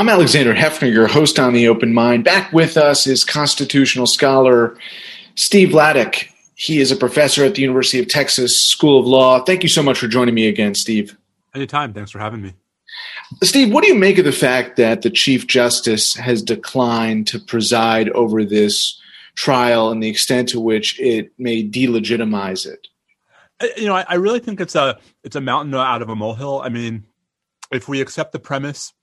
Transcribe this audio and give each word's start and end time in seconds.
I'm 0.00 0.08
Alexander 0.08 0.54
Heffner, 0.54 0.90
your 0.90 1.08
host 1.08 1.38
on 1.38 1.52
The 1.52 1.68
Open 1.68 1.92
Mind. 1.92 2.24
Back 2.24 2.54
with 2.54 2.78
us 2.78 3.06
is 3.06 3.22
constitutional 3.22 4.06
scholar 4.06 4.78
Steve 5.34 5.68
Vladeck. 5.68 6.30
He 6.54 6.80
is 6.80 6.90
a 6.90 6.96
professor 6.96 7.44
at 7.44 7.54
the 7.54 7.60
University 7.60 7.98
of 7.98 8.08
Texas 8.08 8.58
School 8.58 8.98
of 8.98 9.06
Law. 9.06 9.44
Thank 9.44 9.62
you 9.62 9.68
so 9.68 9.82
much 9.82 9.98
for 9.98 10.08
joining 10.08 10.34
me 10.34 10.48
again, 10.48 10.74
Steve. 10.74 11.18
Anytime. 11.54 11.92
Thanks 11.92 12.10
for 12.10 12.18
having 12.18 12.40
me. 12.40 12.54
Steve, 13.42 13.74
what 13.74 13.84
do 13.84 13.88
you 13.88 13.94
make 13.94 14.16
of 14.16 14.24
the 14.24 14.32
fact 14.32 14.78
that 14.78 15.02
the 15.02 15.10
Chief 15.10 15.46
Justice 15.46 16.14
has 16.14 16.40
declined 16.40 17.26
to 17.26 17.38
preside 17.38 18.08
over 18.12 18.42
this 18.42 18.98
trial 19.34 19.90
and 19.90 20.02
the 20.02 20.08
extent 20.08 20.48
to 20.48 20.60
which 20.60 20.98
it 20.98 21.30
may 21.36 21.62
delegitimize 21.62 22.64
it? 22.64 22.88
Uh, 23.60 23.66
you 23.76 23.84
know, 23.84 23.96
I, 23.96 24.06
I 24.08 24.14
really 24.14 24.40
think 24.40 24.62
it's 24.62 24.76
a 24.76 24.98
it's 25.24 25.36
a 25.36 25.42
mountain 25.42 25.74
out 25.74 26.00
of 26.00 26.08
a 26.08 26.16
molehill. 26.16 26.62
I 26.62 26.70
mean, 26.70 27.04
if 27.70 27.86
we 27.86 28.00
accept 28.00 28.32
the 28.32 28.38
premise 28.38 28.94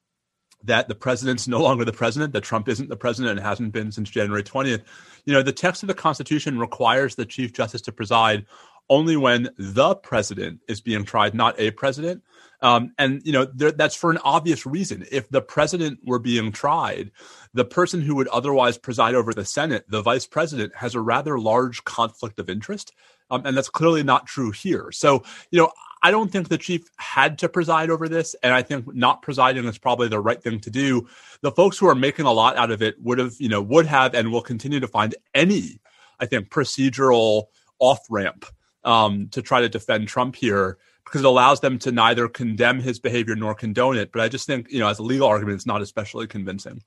that 0.67 0.87
the 0.87 0.95
president's 0.95 1.47
no 1.47 1.61
longer 1.61 1.83
the 1.83 1.91
president, 1.91 2.33
that 2.33 2.43
Trump 2.43 2.69
isn't 2.69 2.89
the 2.89 2.95
president 2.95 3.37
and 3.37 3.45
hasn't 3.45 3.73
been 3.73 3.91
since 3.91 4.09
January 4.09 4.43
20th. 4.43 4.83
You 5.25 5.33
know, 5.33 5.41
the 5.41 5.51
text 5.51 5.83
of 5.83 5.87
the 5.87 5.93
Constitution 5.93 6.59
requires 6.59 7.15
the 7.15 7.25
Chief 7.25 7.51
Justice 7.51 7.81
to 7.83 7.91
preside 7.91 8.45
only 8.89 9.17
when 9.17 9.49
the 9.57 9.95
president 9.95 10.59
is 10.67 10.79
being 10.79 11.03
tried, 11.03 11.33
not 11.33 11.59
a 11.59 11.71
president. 11.71 12.23
Um, 12.61 12.93
and 12.97 13.21
you 13.23 13.31
know 13.31 13.45
there, 13.45 13.71
that's 13.71 13.95
for 13.95 14.09
an 14.09 14.17
obvious 14.23 14.65
reason. 14.65 15.05
If 15.11 15.29
the 15.29 15.41
president 15.41 15.99
were 16.03 16.19
being 16.19 16.51
tried, 16.51 17.11
the 17.53 17.65
person 17.65 18.01
who 18.01 18.15
would 18.15 18.27
otherwise 18.29 18.77
preside 18.77 19.13
over 19.13 19.33
the 19.33 19.45
Senate, 19.45 19.85
the 19.87 20.01
vice 20.01 20.25
president, 20.25 20.75
has 20.75 20.95
a 20.95 21.01
rather 21.01 21.37
large 21.37 21.83
conflict 21.83 22.39
of 22.39 22.49
interest, 22.49 22.93
um, 23.29 23.43
and 23.45 23.55
that's 23.55 23.69
clearly 23.69 24.01
not 24.01 24.25
true 24.25 24.51
here. 24.51 24.91
So 24.91 25.23
you 25.51 25.59
know 25.59 25.71
I 26.03 26.11
don't 26.11 26.31
think 26.31 26.49
the 26.49 26.57
chief 26.57 26.83
had 26.97 27.37
to 27.39 27.49
preside 27.49 27.89
over 27.89 28.07
this, 28.07 28.35
and 28.43 28.53
I 28.53 28.61
think 28.61 28.93
not 28.93 29.21
presiding 29.21 29.65
is 29.65 29.77
probably 29.77 30.07
the 30.07 30.19
right 30.19 30.41
thing 30.41 30.59
to 30.61 30.69
do. 30.69 31.07
The 31.41 31.51
folks 31.51 31.77
who 31.77 31.87
are 31.87 31.95
making 31.95 32.25
a 32.25 32.31
lot 32.31 32.57
out 32.57 32.71
of 32.71 32.81
it 32.81 32.95
would 33.01 33.19
have, 33.19 33.35
you 33.39 33.49
know, 33.49 33.61
would 33.61 33.85
have 33.85 34.13
and 34.13 34.31
will 34.31 34.41
continue 34.41 34.79
to 34.79 34.87
find 34.87 35.15
any, 35.33 35.79
I 36.19 36.25
think, 36.25 36.49
procedural 36.49 37.45
off 37.79 37.99
ramp 38.09 38.45
um, 38.83 39.27
to 39.29 39.41
try 39.41 39.61
to 39.61 39.69
defend 39.69 40.07
Trump 40.07 40.35
here 40.35 40.77
because 41.07 41.21
it 41.21 41.27
allows 41.27 41.61
them 41.61 41.79
to 41.79 41.91
neither 41.91 42.27
condemn 42.27 42.79
his 42.79 42.99
behavior 42.99 43.35
nor 43.35 43.55
condone 43.55 43.97
it. 43.97 44.11
But 44.11 44.21
I 44.21 44.27
just 44.27 44.45
think, 44.45 44.69
you 44.69 44.79
know, 44.79 44.89
as 44.89 44.99
a 44.99 45.03
legal 45.03 45.27
argument, 45.27 45.55
it's 45.55 45.65
not 45.65 45.81
especially 45.81 46.27
convincing. 46.27 46.83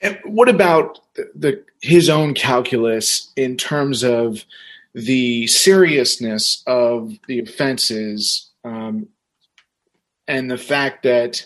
And 0.00 0.18
what 0.24 0.48
about 0.48 1.00
the, 1.34 1.64
his 1.82 2.08
own 2.08 2.34
calculus 2.34 3.32
in 3.36 3.56
terms 3.56 4.04
of 4.04 4.44
the 4.94 5.46
seriousness 5.48 6.62
of 6.66 7.12
the 7.26 7.40
offenses 7.40 8.50
um, 8.64 9.08
and 10.28 10.50
the 10.50 10.58
fact 10.58 11.02
that 11.02 11.44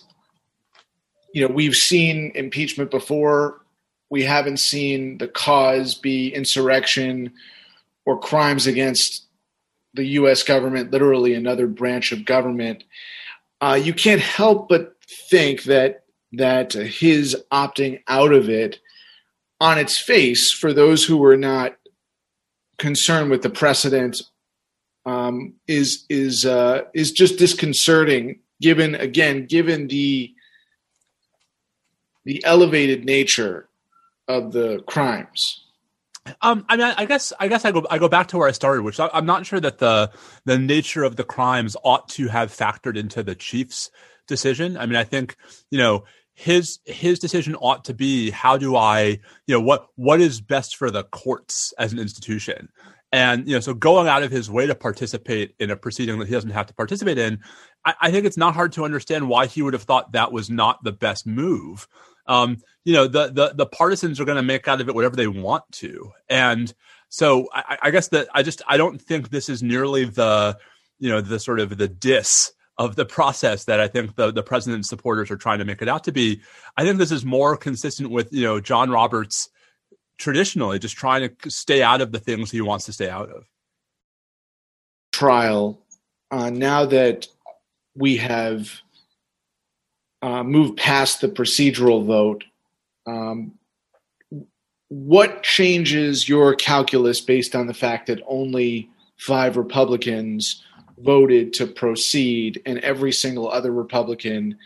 you 1.33 1.47
know 1.47 1.53
we've 1.53 1.77
seen 1.77 2.33
impeachment 2.35 2.91
before 2.91 3.63
we 4.11 4.23
haven't 4.23 4.59
seen 4.59 5.17
the 5.19 5.29
cause 5.29 5.95
be 5.95 6.29
insurrection 6.29 7.33
or 8.05 8.19
crimes 8.19 8.67
against 8.67 9.27
the 9.95 10.05
US 10.05 10.43
government 10.43 10.91
literally 10.91 11.35
another 11.35 11.67
branch 11.67 12.13
of 12.13 12.25
government 12.25 12.85
uh, 13.61 13.79
you 13.83 13.95
can't 13.95 14.21
help 14.21 14.69
but 14.69 14.97
think 15.31 15.65
that 15.65 16.05
that 16.33 16.73
his 16.73 17.37
opting 17.53 18.03
out 18.09 18.33
of 18.33 18.49
it 18.49 18.81
on 19.61 19.79
its 19.79 19.99
face 19.99 20.51
for 20.51 20.73
those 20.73 21.05
who 21.05 21.17
were 21.17 21.37
not 21.37 21.77
concerned 22.79 23.31
with 23.31 23.43
the 23.43 23.51
precedent 23.51 24.23
um, 25.07 25.55
is 25.67 26.05
is 26.09 26.45
uh, 26.45 26.83
is 26.95 27.13
just 27.13 27.39
disconcerting. 27.39 28.41
Given 28.61 28.95
again, 28.95 29.47
given 29.47 29.89
the 29.89 30.33
the 32.25 32.43
elevated 32.45 33.05
nature 33.05 33.69
of 34.29 34.53
the 34.53 34.83
crimes. 34.87 35.62
Um, 36.41 36.65
I 36.69 36.77
mean, 36.77 36.95
I 36.97 37.05
guess 37.05 37.33
I 37.41 37.49
guess 37.49 37.65
I 37.65 37.73
go 37.73 37.85
I 37.91 37.99
go 37.99 38.09
back 38.09 38.29
to 38.29 38.39
where 38.39 38.49
I 38.49 38.53
started, 38.53 38.83
which 38.83 39.01
I, 39.01 39.11
I'm 39.13 39.27
not 39.27 39.45
sure 39.47 39.61
that 39.61 39.79
the 39.79 40.11
the 40.45 40.59
nature 40.59 41.03
of 41.03 41.17
the 41.17 41.25
crimes 41.25 41.77
ought 41.83 42.09
to 42.11 42.29
have 42.29 42.51
factored 42.51 42.97
into 42.97 43.23
the 43.23 43.35
chief's 43.35 43.91
decision. 44.29 44.77
I 44.77 44.87
mean, 44.87 44.97
I 44.97 45.05
think 45.05 45.37
you 45.71 45.79
know 45.79 46.05
his 46.35 46.79
his 46.85 47.19
decision 47.19 47.55
ought 47.57 47.85
to 47.85 47.95
be 47.95 48.31
how 48.31 48.57
do 48.57 48.77
I 48.77 49.19
you 49.47 49.55
know 49.55 49.61
what 49.61 49.87
what 49.97 50.21
is 50.21 50.41
best 50.41 50.77
for 50.77 50.91
the 50.91 51.05
courts 51.05 51.73
as 51.79 51.93
an 51.93 51.99
institution 51.99 52.69
and 53.13 53.47
you 53.47 53.55
know 53.55 53.61
so 53.61 53.75
going 53.75 54.09
out 54.09 54.23
of 54.23 54.31
his 54.31 54.51
way 54.51 54.67
to 54.67 54.75
participate 54.75 55.55
in 55.59 55.71
a 55.71 55.77
proceeding 55.77 56.19
that 56.19 56.29
he 56.29 56.35
doesn't 56.35 56.51
have 56.51 56.67
to 56.67 56.75
participate 56.75 57.19
in 57.19 57.39
I, 57.85 57.95
I 58.01 58.11
think 58.11 58.25
it's 58.25 58.39
not 58.39 58.55
hard 58.55 58.73
to 58.73 58.85
understand 58.85 59.29
why 59.29 59.47
he 59.47 59.61
would 59.61 59.75
have 59.75 59.83
thought 59.83 60.13
that 60.13 60.33
was 60.33 60.49
not 60.49 60.83
the 60.83 60.93
best 60.93 61.27
move 61.27 61.87
um, 62.27 62.59
you 62.85 62.93
know 62.93 63.07
the 63.07 63.29
the 63.29 63.53
the 63.55 63.67
partisans 63.67 64.21
are 64.21 64.25
going 64.25 64.37
to 64.37 64.43
make 64.43 64.69
out 64.69 64.81
of 64.81 64.89
it 64.89 64.95
whatever 64.95 65.17
they 65.17 65.29
want 65.29 65.65
to 65.73 66.13
and 66.29 66.75
so 67.09 67.49
I, 67.53 67.79
I 67.83 67.91
guess 67.91 68.09
that 68.09 68.29
I 68.35 68.43
just 68.43 68.63
I 68.67 68.77
don't 68.77 69.01
think 69.01 69.29
this 69.31 69.49
is 69.49 69.63
nearly 69.63 70.05
the 70.05 70.57
you 70.99 71.09
know 71.09 71.21
the 71.21 71.39
sort 71.39 71.61
of 71.61 71.77
the 71.77 71.89
diss 71.89 72.53
of 72.79 72.97
the 72.97 73.05
process 73.05 73.65
that 73.65 73.81
I 73.81 73.89
think 73.89 74.17
the, 74.17 74.33
the 74.33 74.43
president's 74.43 74.89
supporters 74.89 75.31
are 75.31 75.37
trying 75.37 75.59
to 75.59 75.65
make 75.65 75.83
it 75.83 75.89
out 75.89 76.05
to 76.05 76.13
be. 76.13 76.41
I 76.77 76.85
think 76.85 76.99
this 76.99 77.13
is 77.13 77.25
more 77.25 77.57
consistent 77.57 78.11
with, 78.11 78.33
you 78.33 78.43
know, 78.43 78.61
John 78.61 78.91
Roberts 78.91 79.51
traditionally 80.19 80.79
just 80.79 80.97
trying 80.97 81.29
to 81.29 81.51
stay 81.51 81.83
out 81.83 82.01
of 82.01 82.13
the 82.13 82.19
things 82.19 82.51
he 82.51 82.61
wants 82.61 82.87
to 82.87 82.93
stay 82.93 83.11
out 83.11 83.31
of. 83.31 83.45
Trial, 85.13 85.81
uh, 86.31 86.51
now 86.51 86.87
that 86.87 87.29
we 87.95 88.17
have 88.17 88.81
uh, 90.23 90.43
moved 90.43 90.79
past 90.79 91.21
the 91.21 91.29
procedural 91.29 92.07
vote, 92.07 92.45
um, 93.07 93.53
what 94.89 95.43
changes 95.43 96.29
your 96.29 96.55
calculus 96.55 97.21
based 97.21 97.57
on 97.57 97.67
the 97.67 97.75
fact 97.75 98.07
that 98.07 98.23
only 98.27 98.89
five 99.17 99.57
Republicans 99.57 100.63
voted 100.99 101.53
to 101.55 101.67
proceed, 101.67 102.63
and 102.67 102.79
every 102.81 103.13
single 103.13 103.51
other 103.51 103.73
Republican 103.73 104.57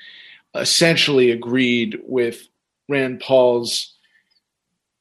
essentially 0.55 1.31
agreed 1.31 2.00
with 2.05 2.49
Rand 2.89 3.21
Paul's 3.21 3.95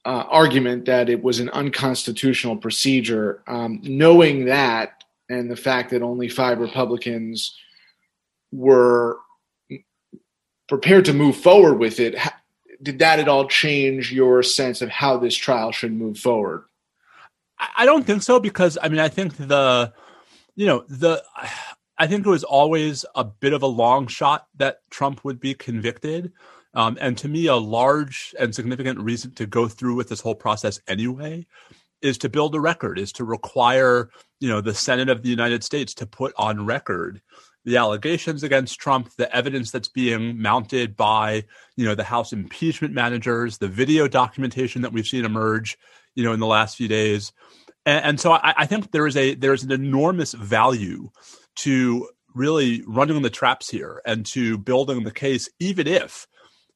uh, 0.04 0.24
argument 0.28 0.84
that 0.84 1.08
it 1.08 1.22
was 1.22 1.40
an 1.40 1.50
unconstitutional 1.50 2.56
procedure. 2.56 3.42
Um, 3.46 3.80
knowing 3.82 4.46
that, 4.46 5.02
and 5.28 5.50
the 5.50 5.56
fact 5.56 5.90
that 5.90 6.02
only 6.02 6.28
five 6.28 6.60
Republicans 6.60 7.56
were 8.52 9.18
prepared 10.68 11.04
to 11.06 11.12
move 11.12 11.36
forward 11.36 11.78
with 11.78 12.00
it, 12.00 12.16
did 12.82 12.98
that 12.98 13.18
at 13.18 13.28
all 13.28 13.48
change 13.48 14.12
your 14.12 14.42
sense 14.42 14.82
of 14.82 14.88
how 14.88 15.16
this 15.16 15.34
trial 15.34 15.72
should 15.72 15.92
move 15.92 16.18
forward? 16.18 16.64
I 17.76 17.86
don't 17.86 18.04
think 18.04 18.22
so 18.22 18.38
because 18.38 18.76
I 18.82 18.88
mean 18.88 19.00
I 19.00 19.08
think 19.08 19.36
the 19.36 19.92
you 20.56 20.66
know 20.66 20.84
the 20.88 21.22
i 21.98 22.06
think 22.06 22.26
it 22.26 22.30
was 22.30 22.42
always 22.42 23.04
a 23.14 23.22
bit 23.22 23.52
of 23.52 23.62
a 23.62 23.66
long 23.66 24.08
shot 24.08 24.48
that 24.56 24.80
trump 24.90 25.24
would 25.24 25.38
be 25.38 25.54
convicted 25.54 26.32
um, 26.74 26.98
and 27.00 27.16
to 27.16 27.28
me 27.28 27.46
a 27.46 27.54
large 27.54 28.34
and 28.40 28.54
significant 28.54 28.98
reason 28.98 29.30
to 29.32 29.46
go 29.46 29.68
through 29.68 29.94
with 29.94 30.08
this 30.08 30.20
whole 30.20 30.34
process 30.34 30.80
anyway 30.88 31.46
is 32.02 32.18
to 32.18 32.28
build 32.28 32.54
a 32.54 32.60
record 32.60 32.98
is 32.98 33.12
to 33.12 33.24
require 33.24 34.10
you 34.40 34.48
know 34.48 34.60
the 34.60 34.74
senate 34.74 35.08
of 35.08 35.22
the 35.22 35.28
united 35.28 35.62
states 35.62 35.94
to 35.94 36.06
put 36.06 36.32
on 36.36 36.66
record 36.66 37.20
the 37.66 37.76
allegations 37.76 38.42
against 38.42 38.80
trump 38.80 39.10
the 39.18 39.34
evidence 39.36 39.70
that's 39.70 39.88
being 39.88 40.40
mounted 40.40 40.96
by 40.96 41.44
you 41.76 41.84
know 41.84 41.94
the 41.94 42.04
house 42.04 42.32
impeachment 42.32 42.94
managers 42.94 43.58
the 43.58 43.68
video 43.68 44.08
documentation 44.08 44.80
that 44.80 44.92
we've 44.92 45.06
seen 45.06 45.26
emerge 45.26 45.76
you 46.14 46.24
know 46.24 46.32
in 46.32 46.40
the 46.40 46.46
last 46.46 46.76
few 46.76 46.88
days 46.88 47.32
and, 47.86 48.04
and 48.04 48.20
so 48.20 48.32
I, 48.32 48.54
I 48.58 48.66
think 48.66 48.90
there 48.90 49.06
is 49.06 49.16
a 49.16 49.34
there 49.34 49.54
is 49.54 49.62
an 49.62 49.72
enormous 49.72 50.34
value 50.34 51.10
to 51.56 52.08
really 52.34 52.82
running 52.86 53.22
the 53.22 53.30
traps 53.30 53.70
here 53.70 54.02
and 54.04 54.26
to 54.26 54.58
building 54.58 55.04
the 55.04 55.12
case, 55.12 55.48
even 55.58 55.86
if 55.86 56.26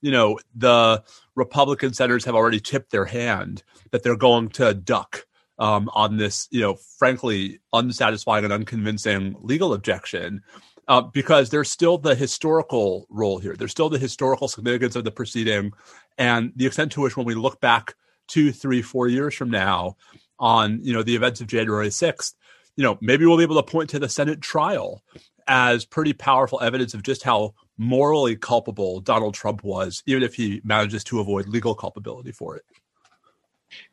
you 0.00 0.10
know 0.10 0.38
the 0.54 1.02
Republican 1.34 1.92
senators 1.92 2.24
have 2.24 2.34
already 2.34 2.60
tipped 2.60 2.92
their 2.92 3.04
hand 3.04 3.62
that 3.90 4.02
they're 4.02 4.16
going 4.16 4.48
to 4.50 4.72
duck 4.72 5.26
um, 5.58 5.90
on 5.92 6.16
this, 6.16 6.48
you 6.50 6.60
know, 6.60 6.76
frankly 6.98 7.60
unsatisfying 7.74 8.44
and 8.44 8.52
unconvincing 8.52 9.36
legal 9.40 9.74
objection. 9.74 10.42
Uh, 10.90 11.00
because 11.00 11.50
there's 11.50 11.70
still 11.70 11.98
the 11.98 12.16
historical 12.16 13.06
role 13.10 13.38
here. 13.38 13.54
There's 13.54 13.70
still 13.70 13.88
the 13.88 13.96
historical 13.96 14.48
significance 14.48 14.96
of 14.96 15.04
the 15.04 15.12
proceeding, 15.12 15.70
and 16.18 16.52
the 16.56 16.66
extent 16.66 16.90
to 16.92 17.00
which, 17.00 17.16
when 17.16 17.26
we 17.26 17.36
look 17.36 17.60
back 17.60 17.94
two, 18.26 18.50
three, 18.50 18.82
four 18.82 19.06
years 19.06 19.36
from 19.36 19.50
now, 19.50 19.96
on 20.40 20.80
you 20.82 20.92
know 20.92 21.04
the 21.04 21.14
events 21.14 21.40
of 21.40 21.46
January 21.46 21.90
6th, 21.90 22.34
you 22.74 22.82
know 22.82 22.98
maybe 23.00 23.24
we'll 23.24 23.36
be 23.36 23.44
able 23.44 23.54
to 23.54 23.62
point 23.62 23.88
to 23.90 24.00
the 24.00 24.08
Senate 24.08 24.40
trial 24.40 25.04
as 25.46 25.84
pretty 25.84 26.12
powerful 26.12 26.60
evidence 26.60 26.92
of 26.92 27.04
just 27.04 27.22
how 27.22 27.54
morally 27.78 28.34
culpable 28.34 29.00
Donald 29.00 29.34
Trump 29.34 29.62
was, 29.62 30.02
even 30.06 30.24
if 30.24 30.34
he 30.34 30.60
manages 30.64 31.04
to 31.04 31.20
avoid 31.20 31.46
legal 31.46 31.76
culpability 31.76 32.32
for 32.32 32.56
it. 32.56 32.64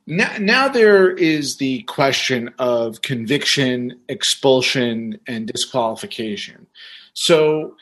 Now, 0.05 0.35
now 0.39 0.67
there 0.67 1.11
is 1.11 1.57
the 1.57 1.83
question 1.83 2.53
of 2.59 3.01
conviction, 3.01 3.99
expulsion, 4.07 5.19
and 5.27 5.47
disqualification. 5.47 6.67
So 7.13 7.75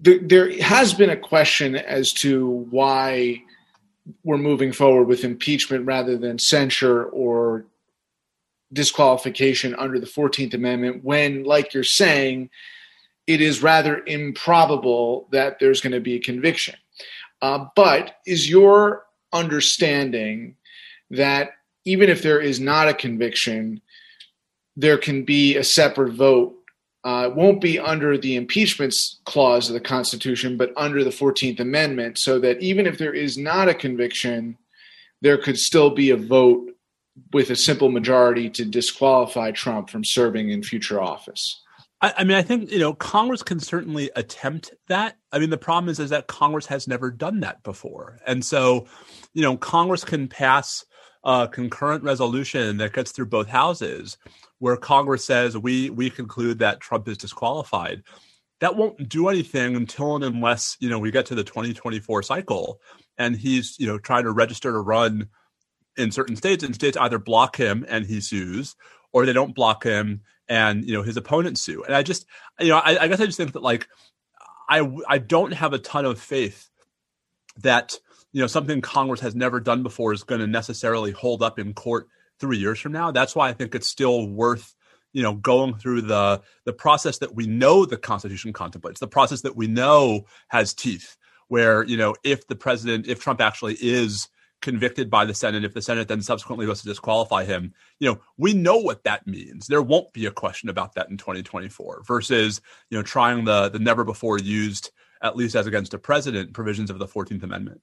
there, 0.00 0.18
there 0.20 0.62
has 0.62 0.94
been 0.94 1.10
a 1.10 1.16
question 1.16 1.76
as 1.76 2.12
to 2.14 2.48
why 2.70 3.42
we're 4.24 4.38
moving 4.38 4.72
forward 4.72 5.04
with 5.04 5.24
impeachment 5.24 5.86
rather 5.86 6.16
than 6.16 6.38
censure 6.38 7.04
or 7.04 7.66
disqualification 8.72 9.74
under 9.76 9.98
the 9.98 10.06
14th 10.06 10.54
Amendment 10.54 11.04
when, 11.04 11.44
like 11.44 11.74
you're 11.74 11.84
saying, 11.84 12.50
it 13.26 13.40
is 13.40 13.62
rather 13.62 14.02
improbable 14.06 15.28
that 15.32 15.58
there's 15.58 15.80
going 15.80 15.92
to 15.92 16.00
be 16.00 16.14
a 16.14 16.20
conviction. 16.20 16.74
Uh, 17.42 17.66
but 17.76 18.16
is 18.26 18.48
your 18.48 19.04
understanding 19.32 20.56
that 21.10 21.52
even 21.84 22.08
if 22.08 22.22
there 22.22 22.40
is 22.40 22.60
not 22.60 22.88
a 22.88 22.94
conviction, 22.94 23.80
there 24.76 24.98
can 24.98 25.24
be 25.24 25.56
a 25.56 25.64
separate 25.64 26.12
vote. 26.12 26.54
Uh, 27.04 27.28
it 27.28 27.36
won't 27.36 27.60
be 27.60 27.78
under 27.78 28.18
the 28.18 28.36
impeachment 28.36 28.94
clause 29.24 29.68
of 29.68 29.74
the 29.74 29.80
Constitution, 29.80 30.56
but 30.56 30.72
under 30.76 31.02
the 31.02 31.10
14th 31.10 31.60
Amendment, 31.60 32.18
so 32.18 32.38
that 32.38 32.60
even 32.60 32.86
if 32.86 32.98
there 32.98 33.14
is 33.14 33.38
not 33.38 33.68
a 33.68 33.74
conviction, 33.74 34.56
there 35.22 35.38
could 35.38 35.58
still 35.58 35.90
be 35.90 36.10
a 36.10 36.16
vote 36.16 36.70
with 37.32 37.50
a 37.50 37.56
simple 37.56 37.90
majority 37.90 38.48
to 38.50 38.64
disqualify 38.64 39.50
Trump 39.50 39.90
from 39.90 40.04
serving 40.04 40.50
in 40.50 40.62
future 40.62 41.00
office. 41.00 41.60
I, 42.00 42.14
I, 42.18 42.24
mean, 42.24 42.36
I 42.36 42.42
think 42.42 42.70
you 42.70 42.78
know 42.78 42.94
Congress 42.94 43.42
can 43.42 43.58
certainly 43.58 44.10
attempt 44.14 44.72
that. 44.88 45.16
I 45.32 45.38
mean, 45.38 45.50
the 45.50 45.58
problem 45.58 45.90
is 45.90 45.98
is 45.98 46.10
that 46.10 46.26
Congress 46.26 46.66
has 46.66 46.86
never 46.86 47.10
done 47.10 47.40
that 47.40 47.62
before, 47.62 48.20
and 48.26 48.44
so 48.44 48.86
you 49.34 49.42
know 49.42 49.56
Congress 49.56 50.04
can 50.04 50.28
pass 50.28 50.84
a 51.24 51.48
concurrent 51.50 52.04
resolution 52.04 52.76
that 52.78 52.92
gets 52.92 53.12
through 53.12 53.26
both 53.26 53.48
houses, 53.48 54.16
where 54.58 54.76
Congress 54.76 55.24
says 55.24 55.56
we 55.56 55.90
we 55.90 56.10
conclude 56.10 56.58
that 56.58 56.80
Trump 56.80 57.08
is 57.08 57.18
disqualified. 57.18 58.02
That 58.60 58.76
won't 58.76 59.08
do 59.08 59.28
anything 59.28 59.76
until 59.76 60.16
and 60.16 60.24
unless 60.24 60.76
you 60.80 60.88
know 60.88 60.98
we 60.98 61.10
get 61.10 61.26
to 61.26 61.34
the 61.34 61.44
2024 61.44 62.22
cycle, 62.22 62.80
and 63.16 63.36
he's 63.36 63.76
you 63.78 63.86
know 63.86 63.98
trying 63.98 64.24
to 64.24 64.32
register 64.32 64.72
to 64.72 64.80
run 64.80 65.28
in 65.96 66.10
certain 66.10 66.36
states, 66.36 66.64
and 66.64 66.74
states 66.74 66.96
either 66.96 67.18
block 67.18 67.56
him 67.56 67.84
and 67.88 68.06
he 68.06 68.20
sues, 68.20 68.76
or 69.12 69.26
they 69.26 69.32
don't 69.32 69.54
block 69.54 69.84
him 69.84 70.22
and 70.48 70.84
you 70.84 70.94
know 70.94 71.02
his 71.02 71.16
opponents 71.16 71.60
sue. 71.60 71.84
And 71.84 71.94
I 71.94 72.02
just 72.02 72.26
you 72.60 72.68
know 72.68 72.78
I, 72.78 73.04
I 73.04 73.08
guess 73.08 73.20
I 73.20 73.26
just 73.26 73.38
think 73.38 73.52
that 73.52 73.62
like 73.62 73.88
I 74.68 74.88
I 75.08 75.18
don't 75.18 75.52
have 75.52 75.72
a 75.72 75.78
ton 75.78 76.04
of 76.04 76.20
faith 76.20 76.68
that 77.58 77.98
you 78.32 78.40
know 78.40 78.46
something 78.46 78.80
Congress 78.80 79.20
has 79.20 79.34
never 79.34 79.60
done 79.60 79.82
before 79.82 80.12
is 80.12 80.22
going 80.22 80.40
to 80.40 80.46
necessarily 80.46 81.12
hold 81.12 81.42
up 81.42 81.58
in 81.58 81.74
court 81.74 82.08
three 82.38 82.58
years 82.58 82.78
from 82.78 82.92
now. 82.92 83.10
That's 83.10 83.34
why 83.34 83.48
I 83.48 83.52
think 83.52 83.74
it's 83.74 83.88
still 83.88 84.28
worth 84.28 84.74
you 85.12 85.22
know 85.22 85.34
going 85.34 85.74
through 85.74 86.02
the 86.02 86.42
the 86.64 86.72
process 86.72 87.18
that 87.18 87.34
we 87.34 87.46
know 87.46 87.84
the 87.84 87.96
Constitution 87.96 88.52
contemplates, 88.52 89.00
the 89.00 89.08
process 89.08 89.42
that 89.42 89.56
we 89.56 89.66
know 89.66 90.26
has 90.48 90.74
teeth. 90.74 91.16
Where 91.48 91.82
you 91.82 91.96
know 91.96 92.14
if 92.24 92.46
the 92.46 92.56
president, 92.56 93.06
if 93.06 93.20
Trump 93.20 93.40
actually 93.40 93.76
is 93.80 94.28
convicted 94.60 95.08
by 95.08 95.24
the 95.24 95.34
Senate, 95.34 95.64
if 95.64 95.72
the 95.72 95.82
Senate 95.82 96.08
then 96.08 96.20
subsequently 96.20 96.66
goes 96.66 96.82
to 96.82 96.88
disqualify 96.88 97.44
him, 97.44 97.72
you 98.00 98.10
know, 98.10 98.20
we 98.36 98.52
know 98.52 98.76
what 98.76 99.04
that 99.04 99.26
means. 99.26 99.66
There 99.66 99.82
won't 99.82 100.12
be 100.12 100.26
a 100.26 100.30
question 100.30 100.68
about 100.68 100.94
that 100.94 101.08
in 101.10 101.16
2024 101.16 102.02
versus, 102.04 102.60
you 102.90 102.98
know, 102.98 103.02
trying 103.02 103.44
the 103.44 103.68
the 103.68 103.78
never 103.78 104.04
before 104.04 104.38
used, 104.38 104.90
at 105.22 105.36
least 105.36 105.54
as 105.54 105.66
against 105.66 105.94
a 105.94 105.98
president, 105.98 106.52
provisions 106.52 106.90
of 106.90 106.98
the 106.98 107.06
14th 107.06 107.42
Amendment. 107.42 107.80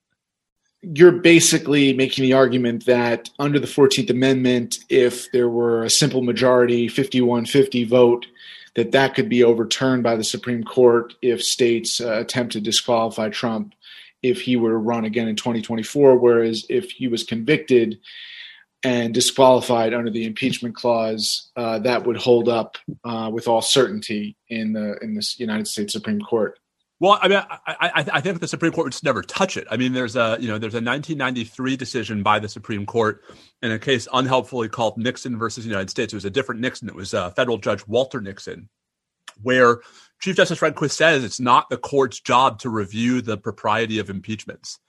You're 0.82 1.12
basically 1.14 1.94
making 1.94 2.24
the 2.24 2.34
argument 2.34 2.86
that 2.86 3.30
under 3.40 3.60
the 3.60 3.68
14th 3.68 4.10
Amendment, 4.10 4.78
if 4.90 5.32
there 5.32 5.50
were 5.50 5.84
a 5.84 5.90
simple 5.90 6.22
majority, 6.22 6.88
51-50 6.88 7.88
vote, 7.88 8.28
that 8.76 8.92
that 8.92 9.16
could 9.16 9.30
be 9.30 9.44
overturned 9.44 10.04
by 10.04 10.16
the 10.16 10.24
Supreme 10.24 10.64
Court 10.64 11.14
if 11.22 11.42
states 11.42 12.00
uh, 12.00 12.20
attempt 12.20 12.54
to 12.54 12.62
disqualify 12.62 13.30
Trump 13.30 13.74
if 14.22 14.42
he 14.42 14.58
were 14.58 14.72
to 14.72 14.78
run 14.78 15.06
again 15.06 15.28
in 15.28 15.36
2024. 15.36 16.18
Whereas 16.18 16.66
if 16.70 16.92
he 16.92 17.08
was 17.08 17.24
convicted 17.24 18.00
and 18.84 19.14
disqualified 19.14 19.94
under 19.94 20.12
the 20.12 20.26
impeachment 20.26 20.76
clause, 20.76 21.50
uh, 21.56 21.80
that 21.80 22.06
would 22.06 22.18
hold 22.18 22.50
up 22.50 22.78
uh, 23.04 23.30
with 23.34 23.48
all 23.48 23.62
certainty 23.62 24.36
in 24.50 24.74
the 24.74 24.98
in 25.02 25.16
the 25.16 25.26
United 25.38 25.68
States 25.68 25.94
Supreme 25.94 26.22
Court. 26.22 26.60
Well, 27.00 27.20
I 27.22 27.28
mean, 27.28 27.40
I, 27.50 27.60
I, 27.68 28.06
I, 28.14 28.22
think 28.22 28.40
the 28.40 28.48
Supreme 28.48 28.72
Court 28.72 28.86
would 28.86 28.94
just 28.94 29.04
never 29.04 29.22
touch 29.22 29.58
it. 29.58 29.68
I 29.70 29.76
mean, 29.76 29.92
there's 29.92 30.16
a 30.16 30.38
you 30.40 30.48
know 30.48 30.58
there's 30.58 30.76
a 30.76 30.78
1993 30.78 31.76
decision 31.76 32.24
by 32.24 32.40
the 32.40 32.48
Supreme 32.48 32.86
Court 32.86 33.22
in 33.62 33.72
a 33.72 33.80
case 33.80 34.08
unhelpfully 34.14 34.70
called 34.70 34.98
Nixon 34.98 35.38
versus 35.38 35.66
the 35.66 35.70
United 35.70 35.90
States. 35.90 36.14
It 36.14 36.16
was 36.16 36.26
a 36.26 36.30
different 36.30 36.62
Nixon. 36.62 36.88
It 36.88 36.96
was 36.96 37.14
uh, 37.14 37.32
federal 37.32 37.58
judge 37.58 37.86
Walter 37.86 38.22
Nixon, 38.22 38.70
where 39.42 39.82
Chief 40.22 40.38
Justice 40.38 40.60
Rehnquist 40.60 40.92
says 40.92 41.24
it's 41.26 41.40
not 41.40 41.70
the 41.70 41.78
court's 41.78 42.22
job 42.22 42.60
to 42.60 42.70
review 42.70 43.22
the 43.22 43.38
propriety 43.38 44.00
of 44.00 44.10
impeachments. 44.10 44.80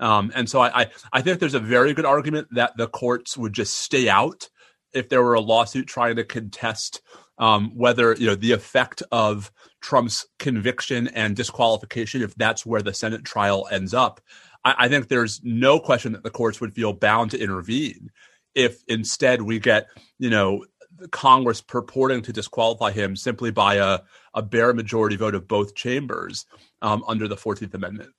Um, 0.00 0.32
and 0.34 0.50
so 0.50 0.60
I, 0.60 0.82
I, 0.82 0.90
I 1.12 1.22
think 1.22 1.38
there's 1.38 1.54
a 1.54 1.60
very 1.60 1.94
good 1.94 2.06
argument 2.06 2.48
that 2.52 2.76
the 2.76 2.88
courts 2.88 3.36
would 3.38 3.52
just 3.52 3.78
stay 3.78 4.08
out 4.08 4.48
if 4.92 5.08
there 5.08 5.22
were 5.22 5.34
a 5.34 5.40
lawsuit 5.40 5.86
trying 5.86 6.16
to 6.16 6.24
contest 6.24 7.02
um, 7.42 7.72
whether 7.74 8.14
you 8.14 8.26
know 8.28 8.36
the 8.36 8.52
effect 8.52 9.02
of 9.10 9.50
Trump's 9.80 10.26
conviction 10.38 11.08
and 11.08 11.34
disqualification, 11.34 12.22
if 12.22 12.36
that's 12.36 12.64
where 12.64 12.82
the 12.82 12.94
Senate 12.94 13.24
trial 13.24 13.66
ends 13.68 13.92
up. 13.92 14.20
I, 14.64 14.74
I 14.78 14.88
think 14.88 15.08
there's 15.08 15.40
no 15.42 15.80
question 15.80 16.12
that 16.12 16.22
the 16.22 16.30
courts 16.30 16.60
would 16.60 16.72
feel 16.72 16.92
bound 16.92 17.32
to 17.32 17.40
intervene 17.40 18.12
if 18.54 18.84
instead 18.86 19.42
we 19.42 19.58
get 19.58 19.88
you 20.20 20.30
know 20.30 20.64
Congress 21.10 21.60
purporting 21.60 22.22
to 22.22 22.32
disqualify 22.32 22.92
him 22.92 23.16
simply 23.16 23.50
by 23.50 23.74
a, 23.74 23.98
a 24.34 24.42
bare 24.42 24.72
majority 24.72 25.16
vote 25.16 25.34
of 25.34 25.48
both 25.48 25.74
chambers 25.74 26.46
um, 26.80 27.02
under 27.08 27.26
the 27.26 27.34
14th 27.34 27.74
Amendment. 27.74 28.10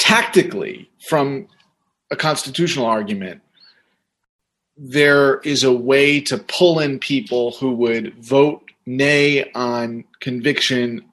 Tactically, 0.00 0.90
from 1.08 1.46
a 2.10 2.16
constitutional 2.16 2.86
argument, 2.86 3.40
there 4.78 5.38
is 5.40 5.64
a 5.64 5.72
way 5.72 6.20
to 6.20 6.38
pull 6.38 6.78
in 6.78 7.00
people 7.00 7.50
who 7.52 7.72
would 7.72 8.14
vote 8.24 8.62
nay 8.86 9.50
on 9.52 10.04
conviction, 10.20 11.04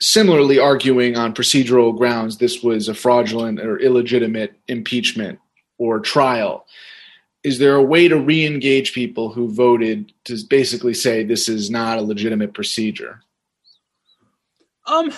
similarly 0.00 0.58
arguing 0.58 1.16
on 1.16 1.34
procedural 1.34 1.96
grounds 1.96 2.38
this 2.38 2.62
was 2.62 2.88
a 2.88 2.94
fraudulent 2.94 3.60
or 3.60 3.78
illegitimate 3.78 4.54
impeachment 4.68 5.40
or 5.76 5.98
trial. 5.98 6.66
Is 7.42 7.58
there 7.58 7.74
a 7.74 7.82
way 7.82 8.08
to 8.08 8.18
re-engage 8.18 8.94
people 8.94 9.30
who 9.30 9.52
voted 9.52 10.12
to 10.24 10.38
basically 10.48 10.94
say 10.94 11.24
this 11.24 11.48
is 11.48 11.70
not 11.70 11.98
a 11.98 12.02
legitimate 12.02 12.54
procedure? 12.54 13.22
Um 14.86 15.12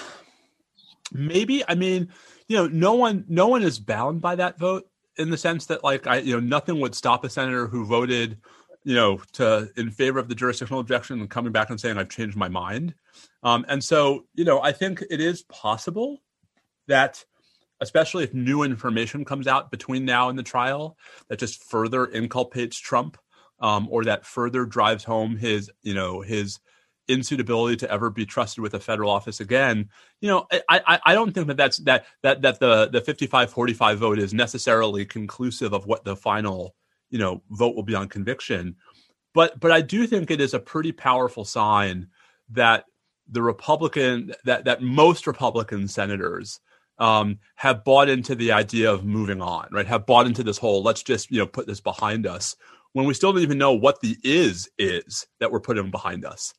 maybe. 1.12 1.62
I 1.68 1.74
mean 1.74 2.08
you 2.48 2.56
know 2.56 2.68
no 2.68 2.94
one 2.94 3.24
no 3.28 3.48
one 3.48 3.62
is 3.62 3.78
bound 3.78 4.20
by 4.20 4.36
that 4.36 4.58
vote 4.58 4.88
in 5.18 5.30
the 5.30 5.36
sense 5.36 5.66
that 5.66 5.84
like 5.84 6.06
i 6.06 6.18
you 6.18 6.34
know 6.34 6.40
nothing 6.40 6.80
would 6.80 6.94
stop 6.94 7.24
a 7.24 7.30
senator 7.30 7.66
who 7.66 7.84
voted 7.84 8.38
you 8.84 8.94
know 8.94 9.20
to 9.32 9.68
in 9.76 9.90
favor 9.90 10.18
of 10.18 10.28
the 10.28 10.34
jurisdictional 10.34 10.80
objection 10.80 11.20
and 11.20 11.30
coming 11.30 11.52
back 11.52 11.70
and 11.70 11.80
saying 11.80 11.98
i've 11.98 12.08
changed 12.08 12.36
my 12.36 12.48
mind. 12.48 12.94
Um 13.42 13.64
and 13.68 13.82
so 13.82 14.26
you 14.34 14.44
know 14.44 14.62
i 14.62 14.72
think 14.72 15.02
it 15.10 15.20
is 15.20 15.42
possible 15.42 16.18
that 16.88 17.24
especially 17.80 18.24
if 18.24 18.32
new 18.32 18.62
information 18.62 19.24
comes 19.24 19.46
out 19.46 19.70
between 19.70 20.04
now 20.04 20.28
and 20.28 20.38
the 20.38 20.42
trial 20.42 20.96
that 21.28 21.38
just 21.38 21.62
further 21.64 22.06
inculpates 22.06 22.80
Trump 22.80 23.18
um, 23.60 23.88
or 23.90 24.04
that 24.04 24.24
further 24.24 24.64
drives 24.64 25.04
home 25.04 25.36
his, 25.36 25.70
you 25.82 25.94
know, 25.94 26.20
his 26.20 26.58
insuitability 27.08 27.78
to 27.78 27.90
ever 27.90 28.10
be 28.10 28.26
trusted 28.26 28.62
with 28.62 28.74
a 28.74 28.80
federal 28.80 29.10
office 29.10 29.40
again. 29.40 29.88
You 30.20 30.28
know, 30.28 30.46
I, 30.68 30.80
I, 30.86 31.00
I 31.06 31.14
don't 31.14 31.32
think 31.32 31.46
that 31.48 31.56
that's 31.56 31.78
that 31.78 32.06
that 32.22 32.42
that 32.42 32.60
the 32.60 32.88
the 32.88 33.00
55-45 33.00 33.96
vote 33.96 34.18
is 34.18 34.34
necessarily 34.34 35.04
conclusive 35.04 35.72
of 35.72 35.86
what 35.86 36.04
the 36.04 36.16
final 36.16 36.74
you 37.10 37.18
know 37.18 37.42
vote 37.50 37.76
will 37.76 37.82
be 37.82 37.94
on 37.94 38.08
conviction. 38.08 38.76
But 39.34 39.58
but 39.60 39.72
I 39.72 39.80
do 39.80 40.06
think 40.06 40.30
it 40.30 40.40
is 40.40 40.54
a 40.54 40.60
pretty 40.60 40.92
powerful 40.92 41.44
sign 41.44 42.08
that 42.50 42.84
the 43.28 43.42
Republican 43.42 44.32
that 44.44 44.64
that 44.64 44.82
most 44.82 45.26
Republican 45.26 45.88
senators 45.88 46.60
um, 46.98 47.38
have 47.56 47.84
bought 47.84 48.08
into 48.08 48.34
the 48.34 48.52
idea 48.52 48.90
of 48.90 49.04
moving 49.04 49.42
on, 49.42 49.68
right? 49.70 49.86
Have 49.86 50.06
bought 50.06 50.26
into 50.26 50.42
this 50.42 50.58
whole 50.58 50.82
let's 50.82 51.02
just 51.02 51.30
you 51.30 51.38
know 51.38 51.46
put 51.46 51.66
this 51.66 51.80
behind 51.80 52.26
us 52.26 52.56
when 52.92 53.04
we 53.04 53.12
still 53.12 53.30
don't 53.30 53.42
even 53.42 53.58
know 53.58 53.74
what 53.74 54.00
the 54.00 54.16
is 54.24 54.70
is 54.78 55.26
that 55.38 55.52
we're 55.52 55.60
putting 55.60 55.90
behind 55.90 56.24
us. 56.24 56.54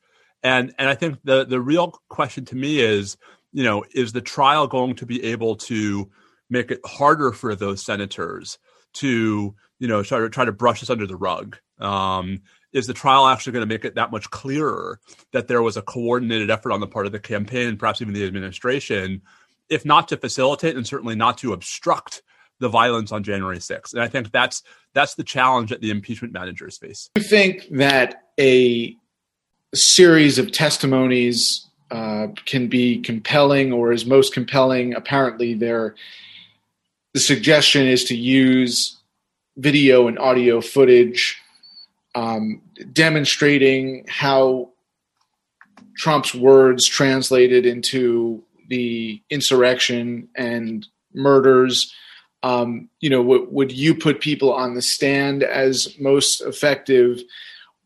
And 0.47 0.73
and 0.79 0.87
I 0.87 0.95
think 0.95 1.19
the 1.25 1.45
the 1.45 1.59
real 1.59 1.91
question 2.07 2.45
to 2.45 2.55
me 2.55 2.79
is, 2.79 3.17
you 3.51 3.63
know, 3.63 3.83
is 3.93 4.13
the 4.13 4.21
trial 4.21 4.67
going 4.67 4.95
to 4.95 5.05
be 5.05 5.21
able 5.25 5.57
to 5.57 6.09
make 6.49 6.71
it 6.71 6.79
harder 6.85 7.33
for 7.33 7.53
those 7.53 7.83
senators 7.83 8.57
to 8.93 9.53
you 9.79 9.87
know 9.89 10.03
try 10.03 10.19
to 10.19 10.29
try 10.29 10.45
to 10.45 10.53
brush 10.53 10.79
this 10.79 10.89
under 10.89 11.05
the 11.05 11.17
rug? 11.17 11.57
Um, 11.79 12.43
is 12.71 12.87
the 12.87 12.93
trial 12.93 13.27
actually 13.27 13.53
going 13.53 13.67
to 13.67 13.73
make 13.73 13.83
it 13.83 13.95
that 13.95 14.11
much 14.11 14.29
clearer 14.29 15.01
that 15.33 15.49
there 15.49 15.61
was 15.61 15.75
a 15.75 15.81
coordinated 15.81 16.49
effort 16.49 16.71
on 16.71 16.79
the 16.79 16.87
part 16.87 17.05
of 17.05 17.11
the 17.11 17.19
campaign 17.19 17.77
perhaps 17.77 18.01
even 18.01 18.13
the 18.13 18.25
administration 18.25 19.21
if 19.69 19.85
not 19.85 20.07
to 20.07 20.17
facilitate 20.17 20.75
and 20.75 20.87
certainly 20.87 21.15
not 21.15 21.37
to 21.39 21.53
obstruct 21.53 22.21
the 22.59 22.69
violence 22.69 23.11
on 23.11 23.23
January 23.23 23.59
6th. 23.59 23.93
And 23.93 24.01
I 24.01 24.07
think 24.07 24.31
that's 24.31 24.63
that's 24.93 25.15
the 25.15 25.23
challenge 25.23 25.69
that 25.69 25.81
the 25.81 25.91
impeachment 25.91 26.33
managers 26.33 26.77
face. 26.77 27.09
You 27.15 27.23
think 27.23 27.67
that 27.71 28.23
a 28.39 28.95
series 29.75 30.39
of 30.39 30.51
testimonies 30.51 31.65
uh, 31.91 32.27
can 32.45 32.67
be 32.67 32.99
compelling 33.01 33.71
or 33.71 33.91
is 33.91 34.05
most 34.05 34.33
compelling. 34.33 34.93
Apparently, 34.93 35.53
there 35.53 35.95
the 37.13 37.19
suggestion 37.19 37.87
is 37.87 38.03
to 38.05 38.15
use 38.15 38.97
video 39.57 40.07
and 40.07 40.19
audio 40.19 40.61
footage 40.61 41.41
um, 42.15 42.61
demonstrating 42.93 44.05
how 44.07 44.69
Trump's 45.97 46.33
words 46.33 46.85
translated 46.85 47.65
into 47.65 48.43
the 48.69 49.21
insurrection 49.29 50.27
and 50.35 50.87
murders. 51.13 51.93
Um, 52.43 52.89
you 52.99 53.09
know, 53.09 53.23
w- 53.23 53.47
would 53.49 53.71
you 53.71 53.95
put 53.95 54.19
people 54.19 54.53
on 54.53 54.75
the 54.75 54.81
stand 54.81 55.43
as 55.43 55.95
most 55.99 56.41
effective, 56.41 57.21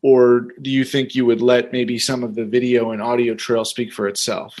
or 0.02 0.48
do 0.60 0.70
you 0.70 0.84
think 0.84 1.14
you 1.14 1.24
would 1.24 1.40
let 1.40 1.72
maybe 1.72 1.98
some 1.98 2.24
of 2.24 2.34
the 2.34 2.44
video 2.44 2.90
and 2.90 3.00
audio 3.00 3.34
trail 3.34 3.64
speak 3.64 3.92
for 3.92 4.08
itself? 4.08 4.58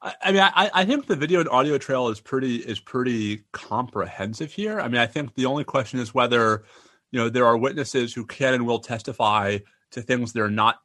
I 0.00 0.30
mean, 0.30 0.42
I, 0.42 0.70
I 0.72 0.84
think 0.84 1.06
the 1.06 1.16
video 1.16 1.40
and 1.40 1.48
audio 1.48 1.76
trail 1.76 2.08
is 2.08 2.20
pretty 2.20 2.56
is 2.56 2.78
pretty 2.78 3.42
comprehensive 3.52 4.52
here. 4.52 4.80
I 4.80 4.86
mean, 4.86 5.00
I 5.00 5.06
think 5.06 5.34
the 5.34 5.46
only 5.46 5.64
question 5.64 5.98
is 5.98 6.14
whether 6.14 6.64
you 7.10 7.18
know 7.18 7.28
there 7.28 7.46
are 7.46 7.56
witnesses 7.56 8.14
who 8.14 8.24
can 8.24 8.54
and 8.54 8.66
will 8.66 8.78
testify 8.78 9.58
to 9.90 10.02
things 10.02 10.32
that 10.32 10.40
are 10.40 10.50
not 10.50 10.80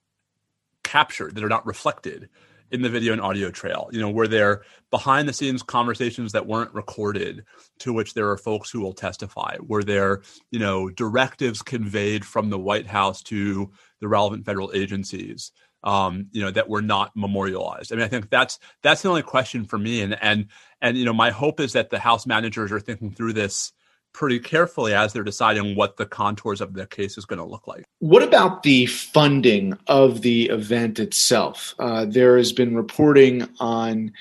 captured, 0.83 1.35
that 1.35 1.43
are 1.43 1.49
not 1.49 1.65
reflected 1.65 2.29
in 2.73 2.81
the 2.81 2.89
video 2.89 3.13
and 3.13 3.21
audio 3.21 3.51
trail. 3.51 3.87
You 3.91 4.01
know, 4.01 4.09
where 4.09 4.27
there 4.27 4.63
behind 4.89 5.29
the 5.29 5.33
scenes 5.33 5.61
conversations 5.61 6.31
that 6.31 6.47
weren't 6.47 6.73
recorded, 6.73 7.45
to 7.79 7.93
which 7.93 8.15
there 8.15 8.29
are 8.29 8.37
folks 8.37 8.71
who 8.71 8.81
will 8.81 8.93
testify. 8.93 9.55
Were 9.61 9.83
there, 9.83 10.23
you 10.51 10.59
know, 10.59 10.89
directives 10.89 11.61
conveyed 11.61 12.25
from 12.25 12.49
the 12.49 12.59
White 12.59 12.87
House 12.87 13.21
to 13.23 13.71
the 14.01 14.07
relevant 14.07 14.45
federal 14.45 14.71
agencies? 14.73 15.51
Um, 15.85 16.27
you 16.31 16.41
know 16.41 16.49
that 16.51 16.69
were 16.69 16.81
not 16.81 17.11
memorialized. 17.15 17.91
I 17.91 17.97
mean, 17.97 18.05
I 18.05 18.07
think 18.07 18.29
that's 18.29 18.57
that's 18.81 19.01
the 19.01 19.09
only 19.09 19.21
question 19.21 19.65
for 19.65 19.77
me. 19.77 20.01
And 20.01 20.17
and 20.21 20.47
and 20.81 20.97
you 20.97 21.05
know, 21.05 21.13
my 21.13 21.29
hope 21.29 21.59
is 21.59 21.73
that 21.73 21.91
the 21.91 21.99
House 21.99 22.25
managers 22.25 22.71
are 22.71 22.79
thinking 22.79 23.11
through 23.11 23.33
this 23.33 23.73
pretty 24.13 24.39
carefully 24.39 24.93
as 24.93 25.13
they're 25.13 25.23
deciding 25.23 25.75
what 25.75 25.97
the 25.97 26.05
contours 26.05 26.61
of 26.61 26.73
the 26.73 26.85
case 26.85 27.17
is 27.17 27.25
going 27.25 27.39
to 27.39 27.45
look 27.45 27.67
like. 27.67 27.83
What 27.99 28.23
about 28.23 28.63
the 28.63 28.85
funding 28.85 29.77
of 29.87 30.21
the 30.21 30.49
event 30.49 30.99
itself? 30.99 31.73
Uh, 31.79 32.05
there 32.05 32.37
has 32.37 32.51
been 32.51 32.75
reporting 32.75 33.47
on 33.59 34.13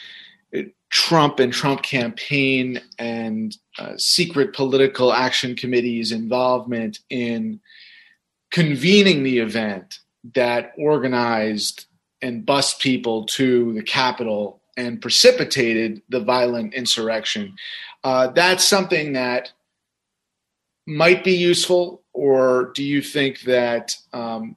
Trump 0.92 1.40
and 1.40 1.52
Trump 1.52 1.82
campaign 1.82 2.78
and 2.98 3.56
uh, 3.78 3.96
secret 3.96 4.52
political 4.52 5.12
action 5.12 5.56
committees' 5.56 6.12
involvement 6.12 7.00
in 7.08 7.60
convening 8.50 9.22
the 9.22 9.38
event 9.38 10.00
that 10.34 10.72
organized 10.76 11.86
and 12.20 12.44
bussed 12.44 12.80
people 12.80 13.24
to 13.24 13.72
the 13.72 13.82
Capitol 13.82 14.60
and 14.76 15.00
precipitated 15.00 16.02
the 16.10 16.20
violent 16.20 16.74
insurrection. 16.74 17.56
Uh, 18.04 18.28
that's 18.28 18.64
something 18.64 19.14
that 19.14 19.50
might 20.86 21.24
be 21.24 21.32
useful, 21.32 22.02
or 22.12 22.72
do 22.74 22.82
you 22.82 23.02
think 23.02 23.42
that 23.42 23.96
um, 24.12 24.56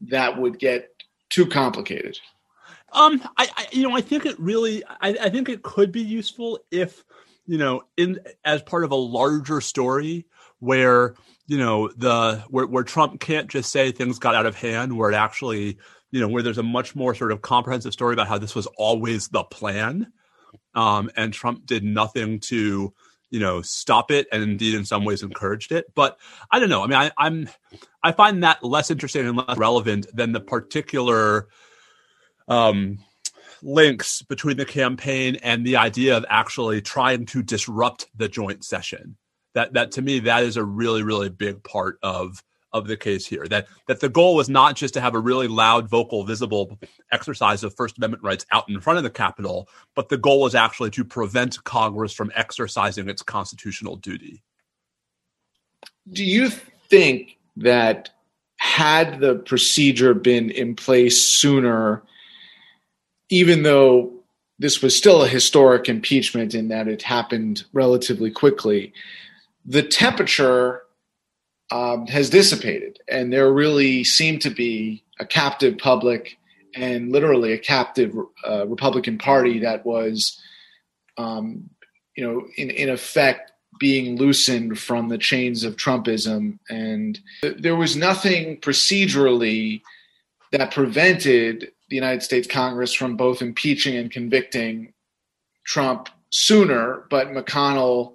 that 0.00 0.38
would 0.38 0.58
get 0.58 0.90
too 1.30 1.46
complicated? 1.46 2.18
Um, 2.92 3.20
I, 3.36 3.48
I, 3.56 3.66
you 3.72 3.82
know, 3.82 3.96
I 3.96 4.00
think 4.00 4.24
it 4.24 4.38
really, 4.38 4.84
I, 4.86 5.16
I 5.20 5.28
think 5.28 5.48
it 5.48 5.62
could 5.62 5.90
be 5.90 6.02
useful 6.02 6.60
if, 6.70 7.04
you 7.46 7.58
know, 7.58 7.82
in 7.96 8.20
as 8.44 8.62
part 8.62 8.84
of 8.84 8.92
a 8.92 8.96
larger 8.96 9.60
story 9.60 10.26
where 10.60 11.14
you 11.46 11.58
know 11.58 11.88
the 11.96 12.42
where, 12.48 12.66
where 12.66 12.84
Trump 12.84 13.20
can't 13.20 13.48
just 13.48 13.70
say 13.70 13.92
things 13.92 14.18
got 14.18 14.34
out 14.34 14.46
of 14.46 14.56
hand, 14.56 14.96
where 14.96 15.10
it 15.10 15.14
actually, 15.14 15.76
you 16.10 16.20
know, 16.20 16.28
where 16.28 16.42
there's 16.42 16.58
a 16.58 16.62
much 16.62 16.94
more 16.94 17.14
sort 17.14 17.32
of 17.32 17.42
comprehensive 17.42 17.92
story 17.92 18.14
about 18.14 18.28
how 18.28 18.38
this 18.38 18.54
was 18.54 18.66
always 18.78 19.28
the 19.28 19.44
plan, 19.44 20.12
um, 20.74 21.10
and 21.16 21.32
Trump 21.32 21.66
did 21.66 21.84
nothing 21.84 22.40
to 22.40 22.94
you 23.30 23.40
know 23.40 23.62
stop 23.62 24.10
it 24.10 24.26
and 24.30 24.42
indeed 24.42 24.74
in 24.74 24.84
some 24.84 25.04
ways 25.04 25.22
encouraged 25.22 25.72
it. 25.72 25.86
But 25.94 26.18
i 26.50 26.58
don't 26.58 26.68
know. 26.68 26.82
I 26.82 26.86
mean 26.86 26.98
I, 26.98 27.10
i'm 27.18 27.48
i 28.02 28.12
find 28.12 28.42
that 28.44 28.62
less 28.62 28.90
interesting 28.90 29.26
and 29.26 29.36
less 29.36 29.56
relevant 29.56 30.06
than 30.14 30.32
the 30.32 30.40
particular 30.40 31.48
um 32.48 32.98
links 33.62 34.22
between 34.22 34.56
the 34.56 34.66
campaign 34.66 35.36
and 35.36 35.66
the 35.66 35.76
idea 35.76 36.16
of 36.16 36.24
actually 36.28 36.82
trying 36.82 37.24
to 37.26 37.42
disrupt 37.42 38.06
the 38.14 38.28
joint 38.28 38.62
session. 38.64 39.16
That 39.54 39.72
that 39.74 39.92
to 39.92 40.02
me 40.02 40.20
that 40.20 40.44
is 40.44 40.56
a 40.56 40.64
really 40.64 41.02
really 41.02 41.30
big 41.30 41.62
part 41.62 41.98
of 42.02 42.42
of 42.74 42.88
the 42.88 42.96
case 42.96 43.24
here. 43.24 43.46
That 43.46 43.68
that 43.86 44.00
the 44.00 44.10
goal 44.10 44.34
was 44.34 44.50
not 44.50 44.76
just 44.76 44.92
to 44.94 45.00
have 45.00 45.14
a 45.14 45.18
really 45.18 45.48
loud, 45.48 45.88
vocal, 45.88 46.24
visible 46.24 46.78
exercise 47.10 47.64
of 47.64 47.74
First 47.74 47.96
Amendment 47.96 48.22
rights 48.22 48.44
out 48.50 48.68
in 48.68 48.80
front 48.80 48.98
of 48.98 49.04
the 49.04 49.10
Capitol, 49.10 49.68
but 49.94 50.10
the 50.10 50.18
goal 50.18 50.42
was 50.42 50.54
actually 50.54 50.90
to 50.90 51.04
prevent 51.04 51.62
Congress 51.64 52.12
from 52.12 52.32
exercising 52.34 53.08
its 53.08 53.22
constitutional 53.22 53.96
duty. 53.96 54.42
Do 56.12 56.24
you 56.24 56.50
think 56.50 57.38
that 57.56 58.10
had 58.56 59.20
the 59.20 59.36
procedure 59.36 60.12
been 60.12 60.50
in 60.50 60.74
place 60.74 61.22
sooner, 61.22 62.02
even 63.30 63.62
though 63.62 64.12
this 64.58 64.82
was 64.82 64.96
still 64.96 65.22
a 65.22 65.28
historic 65.28 65.88
impeachment 65.88 66.54
in 66.54 66.68
that 66.68 66.88
it 66.88 67.02
happened 67.02 67.64
relatively 67.72 68.30
quickly, 68.30 68.92
the 69.64 69.82
temperature 69.82 70.83
um, 71.70 72.06
has 72.06 72.30
dissipated, 72.30 72.98
and 73.08 73.32
there 73.32 73.52
really 73.52 74.04
seemed 74.04 74.42
to 74.42 74.50
be 74.50 75.02
a 75.18 75.26
captive 75.26 75.78
public 75.78 76.36
and 76.74 77.12
literally 77.12 77.52
a 77.52 77.58
captive 77.58 78.14
uh, 78.48 78.66
Republican 78.66 79.18
Party 79.18 79.60
that 79.60 79.86
was, 79.86 80.40
um, 81.16 81.70
you 82.16 82.24
know, 82.24 82.46
in 82.56 82.70
in 82.70 82.88
effect 82.90 83.52
being 83.80 84.16
loosened 84.16 84.78
from 84.78 85.08
the 85.08 85.18
chains 85.18 85.64
of 85.64 85.76
Trumpism, 85.76 86.58
and 86.68 87.18
there 87.58 87.76
was 87.76 87.96
nothing 87.96 88.60
procedurally 88.60 89.82
that 90.52 90.70
prevented 90.70 91.72
the 91.88 91.96
United 91.96 92.22
States 92.22 92.46
Congress 92.46 92.92
from 92.94 93.16
both 93.16 93.42
impeaching 93.42 93.96
and 93.96 94.10
convicting 94.10 94.92
Trump 95.64 96.08
sooner, 96.30 97.06
but 97.10 97.28
McConnell 97.28 98.14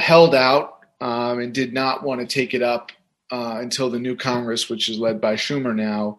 held 0.00 0.34
out 0.34 0.77
um, 1.00 1.38
and 1.38 1.52
did 1.52 1.72
not 1.72 2.02
want 2.02 2.20
to 2.20 2.26
take 2.26 2.54
it 2.54 2.62
up 2.62 2.92
uh, 3.30 3.56
until 3.58 3.90
the 3.90 3.98
new 3.98 4.16
Congress, 4.16 4.68
which 4.68 4.88
is 4.88 4.98
led 4.98 5.20
by 5.20 5.34
Schumer 5.34 5.74
now, 5.74 6.18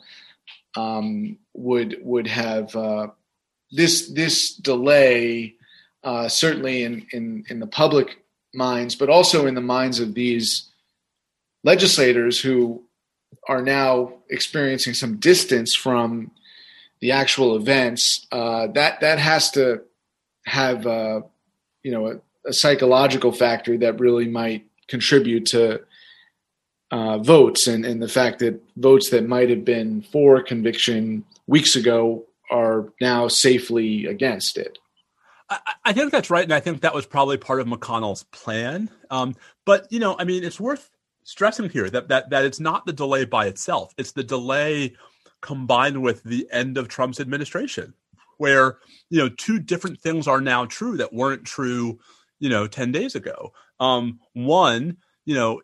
um, 0.75 1.37
would 1.53 1.97
would 2.01 2.27
have 2.27 2.75
uh, 2.75 3.07
this 3.71 4.09
this 4.09 4.53
delay 4.55 5.55
uh, 6.03 6.27
certainly 6.27 6.83
in, 6.83 7.05
in 7.11 7.43
in 7.49 7.59
the 7.59 7.67
public 7.67 8.23
minds, 8.53 8.95
but 8.95 9.09
also 9.09 9.45
in 9.45 9.55
the 9.55 9.61
minds 9.61 9.99
of 9.99 10.13
these 10.13 10.69
legislators 11.63 12.39
who 12.39 12.83
are 13.47 13.61
now 13.61 14.13
experiencing 14.29 14.93
some 14.93 15.17
distance 15.17 15.75
from 15.75 16.31
the 17.01 17.11
actual 17.11 17.55
events. 17.55 18.25
Uh, 18.31 18.67
that 18.67 18.99
that 19.01 19.19
has 19.19 19.51
to 19.51 19.81
have 20.45 20.85
uh, 20.87 21.21
you 21.83 21.91
know 21.91 22.07
a, 22.07 22.49
a 22.49 22.53
psychological 22.53 23.31
factor 23.31 23.77
that 23.77 23.99
really 23.99 24.27
might 24.27 24.65
contribute 24.89 25.45
to 25.47 25.81
uh, 26.91 27.19
votes 27.19 27.67
and, 27.67 27.85
and 27.85 28.01
the 28.01 28.07
fact 28.07 28.39
that 28.39 28.61
votes 28.75 29.09
that 29.11 29.27
might 29.27 29.49
have 29.49 29.63
been 29.63 30.01
for 30.01 30.41
conviction 30.41 31.23
weeks 31.47 31.75
ago 31.75 32.25
are 32.49 32.91
now 32.99 33.27
safely 33.27 34.05
against 34.05 34.57
it. 34.57 34.79
I, 35.49 35.59
I 35.85 35.93
think 35.93 36.11
that's 36.11 36.29
right, 36.29 36.43
and 36.43 36.53
I 36.53 36.59
think 36.59 36.81
that 36.81 36.93
was 36.95 37.05
probably 37.05 37.37
part 37.37 37.59
of 37.59 37.67
McConnell's 37.67 38.23
plan. 38.25 38.89
Um, 39.09 39.35
but 39.65 39.91
you 39.91 39.99
know, 39.99 40.15
I 40.17 40.23
mean, 40.23 40.43
it's 40.43 40.59
worth 40.59 40.89
stressing 41.23 41.69
here 41.69 41.89
that 41.89 42.07
that 42.09 42.29
that 42.31 42.45
it's 42.45 42.59
not 42.59 42.85
the 42.85 42.93
delay 42.93 43.25
by 43.25 43.45
itself; 43.47 43.93
it's 43.97 44.13
the 44.13 44.23
delay 44.23 44.95
combined 45.41 46.01
with 46.01 46.23
the 46.23 46.47
end 46.51 46.77
of 46.77 46.87
Trump's 46.87 47.19
administration, 47.19 47.93
where 48.37 48.77
you 49.09 49.19
know 49.19 49.29
two 49.29 49.59
different 49.59 49.99
things 49.99 50.27
are 50.27 50.41
now 50.41 50.65
true 50.65 50.97
that 50.97 51.13
weren't 51.13 51.45
true 51.45 51.99
you 52.39 52.49
know 52.49 52.67
10 52.67 52.91
days 52.91 53.15
ago. 53.15 53.53
Um, 53.79 54.19
one 54.33 54.97
you 55.25 55.35
know 55.35 55.61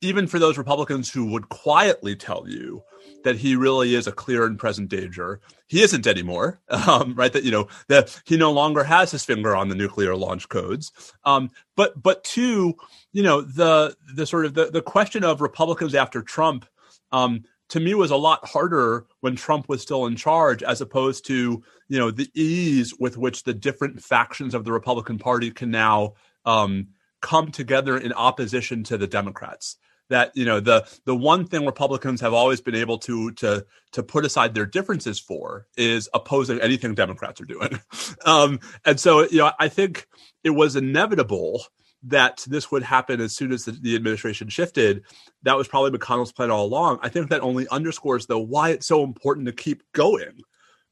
even 0.00 0.28
for 0.28 0.38
those 0.38 0.58
republicans 0.58 1.10
who 1.10 1.26
would 1.32 1.48
quietly 1.48 2.14
tell 2.14 2.48
you 2.48 2.82
that 3.24 3.36
he 3.36 3.56
really 3.56 3.94
is 3.94 4.06
a 4.06 4.12
clear 4.12 4.44
and 4.46 4.58
present 4.58 4.88
danger 4.88 5.40
he 5.66 5.82
isn't 5.82 6.06
anymore. 6.06 6.60
Um, 6.88 7.14
right 7.14 7.32
that 7.32 7.44
you 7.44 7.50
know 7.50 7.68
that 7.88 8.20
he 8.24 8.36
no 8.36 8.50
longer 8.50 8.82
has 8.84 9.10
his 9.10 9.24
finger 9.24 9.54
on 9.54 9.68
the 9.68 9.74
nuclear 9.74 10.16
launch 10.16 10.48
codes. 10.48 10.90
Um, 11.24 11.50
but 11.76 12.00
but 12.02 12.24
two 12.24 12.74
you 13.12 13.22
know 13.22 13.42
the 13.42 13.96
the 14.14 14.26
sort 14.26 14.46
of 14.46 14.54
the, 14.54 14.66
the 14.66 14.82
question 14.82 15.24
of 15.24 15.40
republicans 15.40 15.94
after 15.94 16.22
trump 16.22 16.66
um, 17.12 17.44
to 17.68 17.80
me 17.80 17.94
was 17.94 18.10
a 18.10 18.16
lot 18.16 18.46
harder 18.46 19.06
when 19.20 19.36
Trump 19.36 19.68
was 19.68 19.82
still 19.82 20.06
in 20.06 20.16
charge, 20.16 20.62
as 20.62 20.80
opposed 20.80 21.26
to 21.26 21.62
you 21.88 21.98
know 21.98 22.10
the 22.10 22.30
ease 22.34 22.94
with 22.98 23.16
which 23.16 23.44
the 23.44 23.54
different 23.54 24.02
factions 24.02 24.54
of 24.54 24.64
the 24.64 24.72
Republican 24.72 25.18
Party 25.18 25.50
can 25.50 25.70
now 25.70 26.14
um, 26.44 26.88
come 27.20 27.50
together 27.50 27.96
in 27.96 28.12
opposition 28.12 28.84
to 28.84 28.98
the 28.98 29.06
Democrats. 29.06 29.76
that 30.08 30.32
you 30.34 30.44
know 30.44 30.60
the 30.60 30.86
the 31.04 31.14
one 31.14 31.46
thing 31.46 31.66
Republicans 31.66 32.20
have 32.20 32.32
always 32.32 32.60
been 32.60 32.74
able 32.74 32.98
to 32.98 33.30
to 33.32 33.64
to 33.92 34.02
put 34.02 34.24
aside 34.24 34.54
their 34.54 34.66
differences 34.66 35.18
for 35.18 35.66
is 35.76 36.08
opposing 36.14 36.60
anything 36.60 36.94
Democrats 36.94 37.40
are 37.40 37.44
doing, 37.44 37.80
um, 38.24 38.60
and 38.84 38.98
so 38.98 39.22
you 39.28 39.38
know 39.38 39.52
I 39.58 39.68
think 39.68 40.06
it 40.42 40.50
was 40.50 40.76
inevitable 40.76 41.64
that 42.04 42.44
this 42.46 42.70
would 42.70 42.82
happen 42.82 43.20
as 43.20 43.34
soon 43.34 43.52
as 43.52 43.64
the, 43.64 43.72
the, 43.72 43.96
administration 43.96 44.48
shifted. 44.48 45.02
That 45.42 45.56
was 45.56 45.66
probably 45.66 45.96
McConnell's 45.98 46.32
plan 46.32 46.50
all 46.50 46.64
along. 46.64 47.00
I 47.02 47.08
think 47.08 47.28
that 47.30 47.40
only 47.40 47.66
underscores 47.68 48.26
though 48.26 48.38
why 48.38 48.70
it's 48.70 48.86
so 48.86 49.02
important 49.02 49.46
to 49.46 49.52
keep 49.52 49.82
going, 49.92 50.42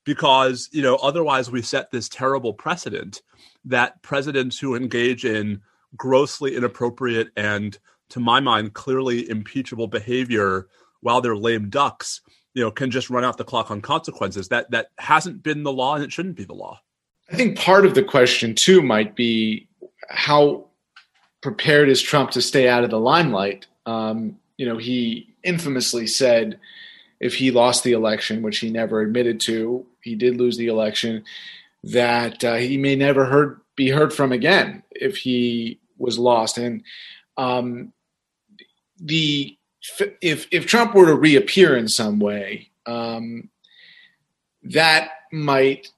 because 0.05 0.69
you 0.73 0.83
know 0.83 0.97
otherwise 0.97 1.51
we 1.51 1.63
set 1.63 1.91
this 1.91 2.09
terrible 2.09 2.55
precedent 2.55 3.23
that 3.65 4.01
presidents 4.03 4.59
who 4.59 4.75
engage 4.75 5.25
in 5.25 5.61
grossly 5.97 6.57
inappropriate 6.57 7.29
and 7.37 7.79
to 8.09 8.21
my 8.21 8.41
mind 8.41 8.75
clearly 8.75 9.29
impeachable 9.29 9.89
behavior 9.89 10.69
while 11.01 11.21
they're 11.21 11.37
lame 11.37 11.69
ducks 11.69 12.21
you 12.55 12.63
know 12.63 12.71
can 12.71 12.91
just 12.91 13.11
run 13.11 13.25
out 13.25 13.37
the 13.37 13.45
clock 13.45 13.71
on 13.71 13.81
consequences 13.81 14.49
that 14.49 14.71
that 14.71 14.89
hasn't 14.99 15.43
been 15.43 15.63
the 15.63 15.73
law 15.73 15.95
and 15.95 16.05
it 16.05 16.13
shouldn't 16.13 16.37
be 16.37 16.45
the 16.45 16.55
law 16.55 16.81
i 17.31 17.37
think 17.37 17.59
part 17.59 17.87
of 17.87 17.95
the 17.95 18.03
question 18.03 18.55
too 18.55 18.83
might 18.83 19.17
be 19.17 19.69
how 20.09 20.69
prepared 21.47 21.89
as 21.89 22.03
trump 22.03 22.31
to 22.31 22.43
stay 22.43 22.69
out 22.69 22.85
of 22.85 22.91
the 22.91 23.01
limelight 23.01 23.67
um, 23.87 24.37
you 24.57 24.67
know 24.67 24.77
he 24.77 25.35
infamously 25.45 26.07
said 26.07 26.59
if 27.21 27.37
he 27.37 27.51
lost 27.51 27.85
the 27.85 27.93
election 27.93 28.43
which 28.43 28.59
he 28.59 28.71
never 28.71 29.01
admitted 29.01 29.39
to 29.41 29.87
he 30.03 30.15
did 30.15 30.37
lose 30.37 30.57
the 30.57 30.67
election 30.67 31.25
that 31.83 32.43
uh, 32.43 32.55
he 32.55 32.77
may 32.77 32.97
never 32.97 33.27
heard 33.27 33.61
be 33.77 33.91
heard 33.91 34.13
from 34.13 34.33
again 34.33 34.83
if 34.91 35.19
he 35.19 35.79
was 35.99 36.19
lost. 36.19 36.59
And 36.59 36.83
um, 37.37 37.93
the 38.99 39.57
if 40.21 40.49
if 40.51 40.67
Trump 40.67 40.95
were 40.95 41.07
to 41.07 41.15
reappear 41.15 41.77
in 41.77 41.89
some 41.89 42.19
way, 42.19 42.71
um, 42.87 43.51
that 44.63 45.11
might 45.33 45.89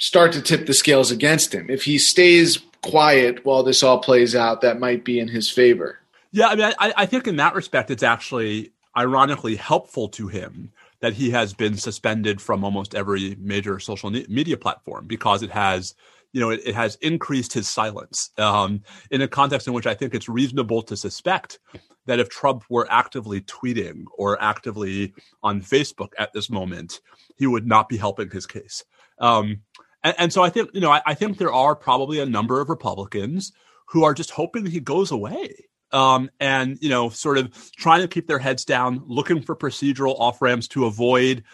start 0.00 0.32
to 0.32 0.42
tip 0.42 0.66
the 0.66 0.74
scales 0.74 1.10
against 1.10 1.54
him. 1.54 1.70
If 1.70 1.84
he 1.84 1.98
stays 1.98 2.58
quiet 2.82 3.44
while 3.44 3.62
this 3.62 3.82
all 3.82 3.98
plays 3.98 4.34
out, 4.34 4.60
that 4.60 4.80
might 4.80 5.04
be 5.04 5.18
in 5.18 5.28
his 5.28 5.48
favor. 5.50 5.98
Yeah, 6.32 6.48
I 6.48 6.54
mean, 6.54 6.72
I, 6.78 6.92
I 6.96 7.06
think 7.06 7.26
in 7.26 7.36
that 7.36 7.54
respect, 7.54 7.90
it's 7.90 8.02
actually 8.02 8.72
ironically 8.96 9.56
helpful 9.56 10.08
to 10.08 10.28
him 10.28 10.72
that 11.00 11.14
he 11.14 11.30
has 11.30 11.52
been 11.52 11.76
suspended 11.76 12.40
from 12.40 12.64
almost 12.64 12.94
every 12.94 13.36
major 13.40 13.78
social 13.78 14.10
media 14.10 14.56
platform 14.56 15.06
because 15.06 15.42
it 15.42 15.50
has 15.50 15.94
you 16.32 16.40
know, 16.40 16.50
it, 16.50 16.60
it 16.64 16.74
has 16.74 16.96
increased 17.02 17.52
his 17.52 17.68
silence 17.68 18.30
um, 18.38 18.82
in 19.10 19.20
a 19.20 19.28
context 19.28 19.66
in 19.66 19.74
which 19.74 19.86
I 19.86 19.94
think 19.94 20.14
it's 20.14 20.28
reasonable 20.28 20.82
to 20.82 20.96
suspect 20.96 21.58
that 22.06 22.18
if 22.18 22.28
Trump 22.28 22.64
were 22.68 22.90
actively 22.90 23.42
tweeting 23.42 24.04
or 24.16 24.42
actively 24.42 25.12
on 25.42 25.60
Facebook 25.60 26.12
at 26.18 26.32
this 26.32 26.50
moment, 26.50 27.00
he 27.36 27.46
would 27.46 27.66
not 27.66 27.88
be 27.88 27.96
helping 27.96 28.30
his 28.30 28.46
case. 28.46 28.82
Um, 29.18 29.60
and, 30.04 30.14
and, 30.18 30.32
so 30.32 30.42
I 30.42 30.50
think, 30.50 30.70
you 30.72 30.80
know, 30.80 30.90
I, 30.90 31.02
I, 31.06 31.14
think 31.14 31.38
there 31.38 31.52
are 31.52 31.74
probably 31.76 32.18
a 32.20 32.26
number 32.26 32.60
of 32.60 32.68
Republicans 32.68 33.52
who 33.86 34.04
are 34.04 34.14
just 34.14 34.30
hoping 34.30 34.66
he 34.66 34.80
goes 34.80 35.10
away. 35.10 35.66
Um, 35.92 36.30
and 36.40 36.78
you 36.80 36.88
know, 36.88 37.10
sort 37.10 37.36
of 37.36 37.52
trying 37.76 38.00
to 38.00 38.08
keep 38.08 38.26
their 38.26 38.38
heads 38.38 38.64
down, 38.64 39.02
looking 39.06 39.42
for 39.42 39.54
procedural 39.54 40.18
off 40.18 40.40
ramps 40.40 40.66
to 40.68 40.86
avoid 40.86 41.44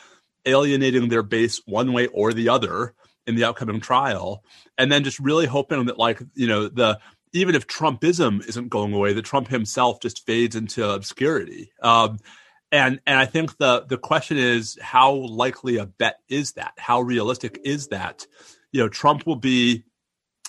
alienating 0.47 1.09
their 1.09 1.25
base 1.25 1.61
one 1.67 1.93
way 1.93 2.07
or 2.09 2.33
the 2.33 2.49
other 2.49 2.95
in 3.27 3.35
the 3.35 3.45
upcoming 3.45 3.81
trial, 3.81 4.45
and 4.79 4.93
then 4.93 5.03
just 5.03 5.19
really 5.19 5.47
hoping 5.47 5.87
that 5.87 5.99
like 5.99 6.23
you 6.35 6.47
know 6.47 6.69
the 6.69 7.01
even 7.33 7.55
if 7.55 7.67
Trumpism 7.67 8.47
isn't 8.49 8.69
going 8.69 8.93
away, 8.93 9.13
the 9.13 9.23
Trump 9.23 9.49
himself 9.49 10.01
just 10.01 10.25
fades 10.25 10.57
into 10.57 10.89
obscurity. 10.89 11.73
Um, 11.83 12.19
and 12.73 13.01
and 13.07 13.19
I 13.19 13.27
think 13.27 13.57
the 13.59 13.85
the 13.89 13.99
question 13.99 14.37
is 14.37 14.79
how 14.81 15.13
likely 15.13 15.77
a 15.77 15.87
bet 15.87 16.21
is 16.29 16.53
that? 16.53 16.73
How 16.79 17.01
realistic 17.01 17.61
is 17.65 17.89
that? 17.89 18.27
You 18.73 18.81
know, 18.81 18.89
Trump 18.89 19.27
will 19.27 19.37
be 19.37 19.85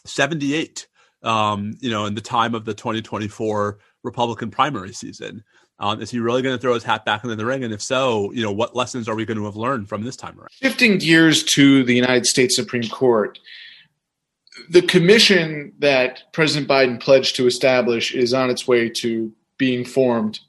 78. 0.06 0.88
Um, 1.22 1.74
you 1.82 1.90
know, 1.90 2.06
in 2.06 2.16
the 2.16 2.22
time 2.22 2.56
of 2.56 2.64
the 2.64 2.74
2024 2.74 3.78
Republican 4.04 4.52
primary 4.52 4.94
season. 4.94 5.44
Um, 5.80 6.02
is 6.02 6.12
he 6.12 6.20
really 6.20 6.42
going 6.42 6.56
to 6.56 6.62
throw 6.62 6.74
his 6.74 6.84
hat 6.84 7.06
back 7.06 7.24
into 7.24 7.36
the 7.36 7.46
ring? 7.46 7.64
And 7.64 7.74
if 7.74 7.82
so, 7.82 8.32
you 8.34 8.44
know, 8.44 8.52
what 8.52 8.76
lessons 8.76 9.08
are 9.08 9.16
we 9.16 9.26
going 9.26 9.38
to 9.38 9.46
have 9.46 9.56
learned 9.56 9.88
from 9.88 10.04
this 10.04 10.18
time 10.18 10.38
around? 10.38 10.50
Shifting 10.52 10.98
gears 10.98 11.44
to 11.44 11.84
the 11.84 11.96
United 11.96 12.26
States 12.26 12.56
Supreme 12.56 12.88
Court, 12.90 13.40
the 14.70 14.82
commission 14.82 15.74
that 15.80 16.32
President 16.34 16.70
Biden 16.70 17.00
pledged 17.00 17.38
to 17.38 17.48
establish 17.48 18.14
is 18.14 18.34
on 18.34 18.50
its 18.50 18.68
way 18.68 18.90
to 18.90 19.32
being 19.58 19.86
formed. 19.86 20.40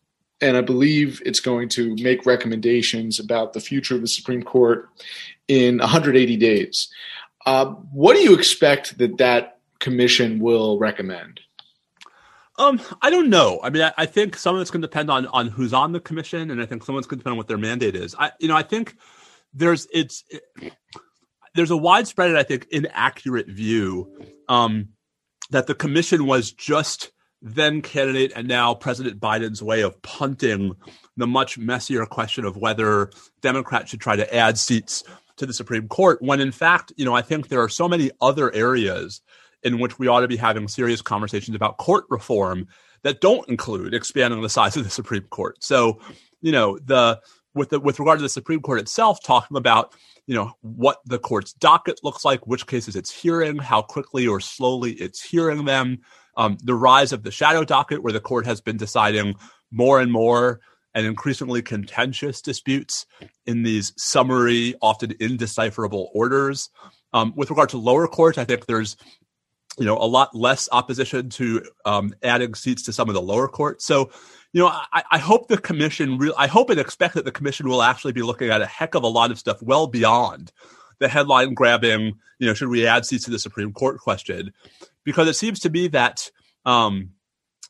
And 0.40 0.57
I 0.57 0.62
believe 0.62 1.22
it's 1.24 1.40
going 1.40 1.68
to 1.70 1.94
make 1.96 2.24
recommendations 2.24 3.18
about 3.18 3.53
the 3.53 3.61
future 3.61 3.94
of 3.94 4.00
the 4.00 4.09
Supreme 4.09 4.42
Court 4.42 4.88
in 5.48 5.79
180 5.79 6.37
days. 6.37 6.88
Uh, 7.46 7.66
what 7.66 8.14
do 8.16 8.22
you 8.22 8.35
expect 8.35 8.98
that 8.98 9.18
that 9.18 9.59
commission 9.79 10.38
will 10.38 10.79
recommend? 10.79 11.40
Um, 12.59 12.81
I 13.00 13.09
don't 13.09 13.31
know. 13.31 13.59
I 13.62 13.70
mean, 13.70 13.83
I, 13.83 13.92
I 13.96 14.07
think 14.07 14.37
some 14.37 14.55
of 14.55 14.61
it's 14.61 14.70
going 14.70 14.83
to 14.83 14.88
depend 14.88 15.11
on 15.11 15.26
on 15.29 15.48
who's 15.48 15.72
on 15.72 15.92
the 15.92 16.00
commission, 16.00 16.50
and 16.50 16.61
I 16.61 16.66
think 16.66 16.85
some 16.85 16.94
of 16.94 16.98
it's 16.98 17.07
going 17.07 17.18
to 17.18 17.22
depend 17.22 17.33
on 17.33 17.38
what 17.38 17.48
their 17.48 17.57
mandate 17.57 17.96
is. 17.96 18.14
I, 18.18 18.33
you 18.38 18.48
know, 18.48 18.57
I 18.57 18.62
think 18.62 18.96
there's 19.55 19.87
it's 19.92 20.24
it, 20.29 20.74
there's 21.55 21.70
a 21.70 21.76
widespread, 21.76 22.37
I 22.37 22.42
think, 22.42 22.66
inaccurate 22.70 23.48
view 23.48 24.12
um, 24.48 24.90
that 25.50 25.66
the 25.66 25.74
commission 25.74 26.26
was 26.26 26.53
just 26.53 27.12
then 27.42 27.83
candidate 27.83 28.33
and 28.37 28.46
now 28.46 28.74
President 28.74 29.20
Biden's 29.20 29.62
way 29.62 29.81
of 29.83 30.00
punting 30.03 30.76
the 31.16 31.26
much 31.26 31.59
messier 31.59 32.05
question 32.07 32.44
of 32.44 32.57
whether 32.57 33.11
Democrats 33.40 33.90
should 33.90 34.00
try 34.00 34.16
to 34.16 34.35
add 34.35 34.59
seats 34.59 35.03
to 35.37 35.46
the 35.46 35.55
Supreme 35.55 35.88
Court. 35.88 36.20
When 36.20 36.40
in 36.40 36.53
fact, 36.53 36.92
you 36.96 37.05
know, 37.05 37.14
I 37.14 37.22
think 37.22 37.48
there 37.48 37.62
are 37.62 37.68
so 37.68 37.88
many 37.88 38.11
other 38.20 38.53
areas 38.55 39.22
in 39.62 39.79
which 39.79 39.98
we 39.98 40.09
ought 40.09 40.20
to 40.20 40.29
be 40.29 40.37
having 40.37 40.68
serious 40.68 41.03
conversations 41.03 41.55
about 41.55 41.79
court 41.79 42.05
reform 42.11 42.68
that 43.03 43.20
don't 43.20 43.48
include 43.48 43.94
expanding 43.94 44.42
the 44.42 44.48
size 44.48 44.76
of 44.76 44.85
the 44.85 44.90
Supreme 44.90 45.24
Court. 45.24 45.62
So, 45.62 46.00
you 46.40 46.53
know, 46.53 46.79
the 46.79 47.20
with 47.55 47.70
the 47.70 47.81
with 47.81 47.98
regard 47.98 48.18
to 48.18 48.22
the 48.22 48.29
Supreme 48.29 48.61
Court 48.61 48.81
itself, 48.81 49.22
talking 49.22 49.57
about 49.57 49.94
you 50.26 50.35
know 50.35 50.53
what 50.61 51.00
the 51.07 51.18
court's 51.18 51.53
docket 51.55 52.00
looks 52.03 52.24
like, 52.24 52.46
which 52.46 52.66
cases 52.66 52.96
it's 52.96 53.11
hearing, 53.11 53.59
how 53.59 53.83
quickly 53.83 54.26
or 54.26 54.40
slowly 54.40 54.92
it's 54.92 55.22
hearing 55.22 55.64
them, 55.64 55.98
um, 56.40 56.57
the 56.64 56.74
rise 56.74 57.12
of 57.12 57.22
the 57.22 57.31
shadow 57.31 57.64
docket, 57.64 58.03
where 58.03 58.14
the 58.14 58.18
court 58.18 58.46
has 58.46 58.62
been 58.62 58.79
deciding 58.79 59.35
more 59.70 60.00
and 60.00 60.11
more 60.11 60.61
and 60.94 61.07
increasingly 61.07 61.61
contentious 61.61 62.40
disputes 62.40 63.05
in 63.44 63.62
these 63.62 63.92
summary, 63.98 64.74
often 64.81 65.12
indecipherable 65.20 66.11
orders. 66.14 66.70
Um, 67.12 67.35
with 67.37 67.50
regard 67.50 67.68
to 67.70 67.79
lower 67.79 68.09
courts, 68.09 68.38
I 68.38 68.46
think 68.46 68.64
there's 68.64 68.96
you 69.79 69.85
know, 69.85 69.98
a 69.98 70.09
lot 70.09 70.35
less 70.35 70.66
opposition 70.72 71.29
to 71.31 71.62
um, 71.85 72.14
adding 72.22 72.55
seats 72.55 72.85
to 72.85 72.92
some 72.92 73.09
of 73.09 73.14
the 73.14 73.22
lower 73.22 73.46
courts. 73.46 73.85
So, 73.85 74.11
you 74.53 74.62
know, 74.62 74.68
I, 74.68 75.05
I 75.12 75.18
hope 75.18 75.48
the 75.48 75.59
commission, 75.59 76.16
re- 76.16 76.33
I 76.38 76.46
hope 76.46 76.70
and 76.70 76.81
expect 76.81 77.14
that 77.14 77.26
the 77.26 77.33
commission 77.33 77.68
will 77.68 77.83
actually 77.83 78.12
be 78.12 78.22
looking 78.22 78.48
at 78.48 78.62
a 78.62 78.66
heck 78.66 78.94
of 78.94 79.03
a 79.03 79.09
lot 79.09 79.31
of 79.31 79.38
stuff 79.38 79.62
well 79.62 79.87
beyond 79.87 80.53
the 81.00 81.09
headline 81.09 81.55
grabbing, 81.55 82.18
you 82.38 82.46
know, 82.46 82.55
should 82.55 82.68
we 82.68 82.87
add 82.87 83.05
seats 83.05 83.24
to 83.24 83.31
the 83.31 83.38
Supreme 83.38 83.72
Court 83.72 83.98
question? 83.98 84.53
Because 85.04 85.28
it 85.28 85.34
seems 85.34 85.60
to 85.60 85.70
be 85.70 85.88
that 85.88 86.30
um, 86.64 87.10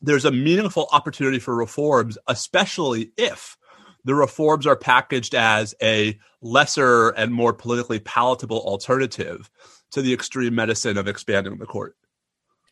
there's 0.02 0.24
a 0.24 0.32
meaningful 0.32 0.88
opportunity 0.92 1.38
for 1.38 1.54
reforms, 1.54 2.18
especially 2.26 3.12
if 3.16 3.56
the 4.04 4.14
reforms 4.14 4.66
are 4.66 4.76
packaged 4.76 5.34
as 5.34 5.74
a 5.82 6.18
lesser 6.40 7.10
and 7.10 7.32
more 7.32 7.52
politically 7.52 7.98
palatable 8.00 8.60
alternative 8.60 9.50
to 9.92 10.02
the 10.02 10.12
extreme 10.12 10.54
medicine 10.54 10.96
of 10.96 11.06
expanding 11.06 11.58
the 11.58 11.66
court. 11.66 11.96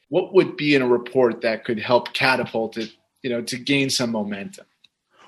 What 0.08 0.32
would 0.32 0.56
be 0.56 0.74
in 0.74 0.82
a 0.82 0.88
report 0.88 1.42
that 1.42 1.64
could 1.64 1.78
help 1.78 2.14
catapult 2.14 2.78
it, 2.78 2.90
you 3.22 3.28
know, 3.28 3.42
to 3.42 3.58
gain 3.58 3.90
some 3.90 4.10
momentum? 4.10 4.66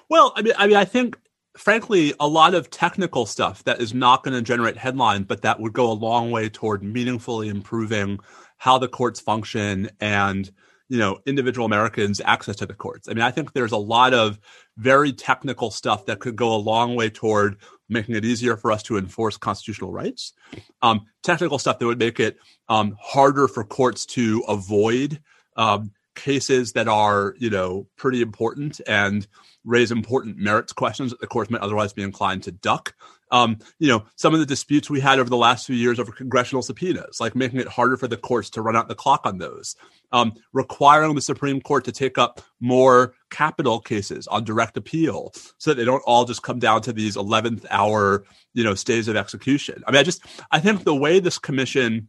Well, 0.08 0.32
I 0.36 0.42
mean, 0.42 0.54
I 0.56 0.66
mean, 0.66 0.76
I 0.76 0.86
think, 0.86 1.18
frankly, 1.56 2.14
a 2.18 2.26
lot 2.26 2.54
of 2.54 2.70
technical 2.70 3.26
stuff 3.26 3.62
that 3.64 3.80
is 3.80 3.92
not 3.92 4.24
going 4.24 4.34
to 4.34 4.42
generate 4.42 4.78
headlines, 4.78 5.26
but 5.26 5.42
that 5.42 5.60
would 5.60 5.74
go 5.74 5.90
a 5.90 5.92
long 5.92 6.30
way 6.30 6.48
toward 6.48 6.82
meaningfully 6.82 7.48
improving 7.48 8.18
how 8.60 8.76
the 8.76 8.88
courts 8.88 9.18
function 9.18 9.88
and 10.00 10.50
you 10.90 10.98
know 10.98 11.18
individual 11.24 11.64
Americans 11.64 12.20
access 12.26 12.56
to 12.56 12.66
the 12.66 12.74
courts. 12.74 13.08
I 13.08 13.14
mean, 13.14 13.22
I 13.22 13.30
think 13.30 13.54
there's 13.54 13.72
a 13.72 13.78
lot 13.78 14.12
of 14.12 14.38
very 14.76 15.14
technical 15.14 15.70
stuff 15.70 16.04
that 16.06 16.20
could 16.20 16.36
go 16.36 16.54
a 16.54 16.56
long 16.56 16.94
way 16.94 17.08
toward 17.08 17.56
making 17.88 18.16
it 18.16 18.24
easier 18.24 18.58
for 18.58 18.70
us 18.70 18.82
to 18.84 18.98
enforce 18.98 19.38
constitutional 19.38 19.92
rights. 19.92 20.34
Um, 20.82 21.06
technical 21.22 21.58
stuff 21.58 21.78
that 21.78 21.86
would 21.86 21.98
make 21.98 22.20
it 22.20 22.36
um, 22.68 22.96
harder 23.00 23.48
for 23.48 23.64
courts 23.64 24.04
to 24.06 24.44
avoid 24.46 25.22
um, 25.56 25.92
cases 26.14 26.72
that 26.72 26.86
are 26.86 27.34
you 27.38 27.48
know 27.48 27.86
pretty 27.96 28.20
important 28.20 28.78
and 28.86 29.26
raise 29.64 29.90
important 29.90 30.36
merits 30.36 30.74
questions 30.74 31.12
that 31.12 31.20
the 31.20 31.26
courts 31.26 31.50
might 31.50 31.62
otherwise 31.62 31.94
be 31.94 32.02
inclined 32.02 32.42
to 32.42 32.52
duck. 32.52 32.94
Um, 33.30 33.58
you 33.78 33.88
know, 33.88 34.04
some 34.16 34.34
of 34.34 34.40
the 34.40 34.46
disputes 34.46 34.90
we 34.90 35.00
had 35.00 35.18
over 35.18 35.30
the 35.30 35.36
last 35.36 35.66
few 35.66 35.76
years 35.76 36.00
over 36.00 36.10
congressional 36.10 36.62
subpoenas, 36.62 37.20
like 37.20 37.36
making 37.36 37.60
it 37.60 37.68
harder 37.68 37.96
for 37.96 38.08
the 38.08 38.16
courts 38.16 38.50
to 38.50 38.62
run 38.62 38.76
out 38.76 38.88
the 38.88 38.94
clock 38.94 39.22
on 39.24 39.38
those, 39.38 39.76
um, 40.10 40.32
requiring 40.52 41.14
the 41.14 41.20
Supreme 41.20 41.60
Court 41.60 41.84
to 41.84 41.92
take 41.92 42.18
up 42.18 42.40
more 42.58 43.14
capital 43.30 43.80
cases 43.80 44.26
on 44.26 44.42
direct 44.44 44.76
appeal, 44.76 45.32
so 45.58 45.70
that 45.70 45.76
they 45.76 45.84
don't 45.84 46.02
all 46.06 46.24
just 46.24 46.42
come 46.42 46.58
down 46.58 46.82
to 46.82 46.92
these 46.92 47.16
eleventh 47.16 47.64
hour, 47.70 48.24
you 48.52 48.64
know, 48.64 48.74
stays 48.74 49.06
of 49.06 49.16
execution. 49.16 49.82
I 49.86 49.92
mean, 49.92 50.00
I 50.00 50.02
just 50.02 50.24
I 50.50 50.58
think 50.58 50.84
the 50.84 50.94
way 50.94 51.20
this 51.20 51.38
commission, 51.38 52.08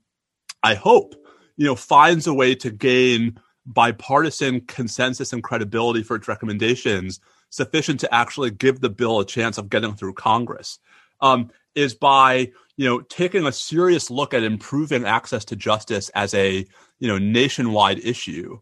I 0.63 0.73
hope, 0.73 1.13
you 1.55 1.65
know, 1.67 1.75
finds 1.75 2.25
a 2.25 2.34
way 2.34 2.55
to 2.55 2.71
gain 2.71 3.39
bipartisan 3.65 4.62
consensus 4.62 5.34
and 5.34 5.43
credibility 5.43 6.01
for 6.01 6.15
its 6.15 6.27
recommendations 6.27 7.19
sufficient 7.51 7.99
to 7.99 8.13
actually 8.13 8.49
give 8.49 8.79
the 8.79 8.89
bill 8.89 9.19
a 9.19 9.25
chance 9.25 9.57
of 9.57 9.69
getting 9.69 9.93
through 9.93 10.13
Congress 10.13 10.79
um, 11.21 11.49
is 11.75 11.93
by 11.93 12.51
you 12.77 12.88
know 12.88 13.01
taking 13.01 13.45
a 13.45 13.51
serious 13.51 14.10
look 14.10 14.34
at 14.34 14.43
improving 14.43 15.05
access 15.05 15.45
to 15.45 15.55
justice 15.55 16.10
as 16.10 16.34
a 16.34 16.65
you 16.99 17.07
know 17.07 17.17
nationwide 17.17 17.99
issue 17.99 18.60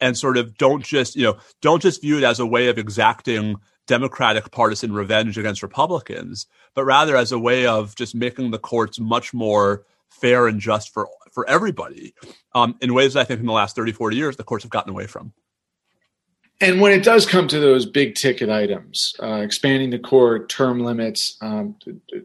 and 0.00 0.16
sort 0.16 0.36
of 0.36 0.56
don't 0.56 0.84
just 0.84 1.16
you 1.16 1.24
know 1.24 1.36
don't 1.60 1.82
just 1.82 2.02
view 2.02 2.18
it 2.18 2.24
as 2.24 2.40
a 2.40 2.46
way 2.46 2.68
of 2.68 2.78
exacting 2.78 3.56
democratic 3.86 4.50
partisan 4.50 4.92
revenge 4.92 5.36
against 5.38 5.62
republicans 5.62 6.46
but 6.74 6.84
rather 6.84 7.16
as 7.16 7.32
a 7.32 7.38
way 7.38 7.66
of 7.66 7.94
just 7.96 8.14
making 8.14 8.50
the 8.50 8.58
courts 8.58 8.98
much 9.00 9.34
more 9.34 9.84
fair 10.08 10.46
and 10.46 10.60
just 10.60 10.92
for 10.92 11.08
for 11.32 11.48
everybody 11.48 12.14
um, 12.54 12.76
in 12.80 12.94
ways 12.94 13.14
that 13.14 13.20
i 13.20 13.24
think 13.24 13.40
in 13.40 13.46
the 13.46 13.52
last 13.52 13.76
30 13.76 13.92
40 13.92 14.16
years 14.16 14.36
the 14.36 14.44
courts 14.44 14.64
have 14.64 14.70
gotten 14.70 14.90
away 14.90 15.06
from 15.06 15.32
and 16.60 16.80
when 16.80 16.92
it 16.92 17.02
does 17.02 17.24
come 17.24 17.48
to 17.48 17.58
those 17.58 17.86
big 17.86 18.14
ticket 18.14 18.50
items, 18.50 19.14
uh, 19.22 19.36
expanding 19.36 19.90
the 19.90 19.98
court 19.98 20.50
term 20.50 20.80
limits, 20.80 21.36
um, 21.40 21.74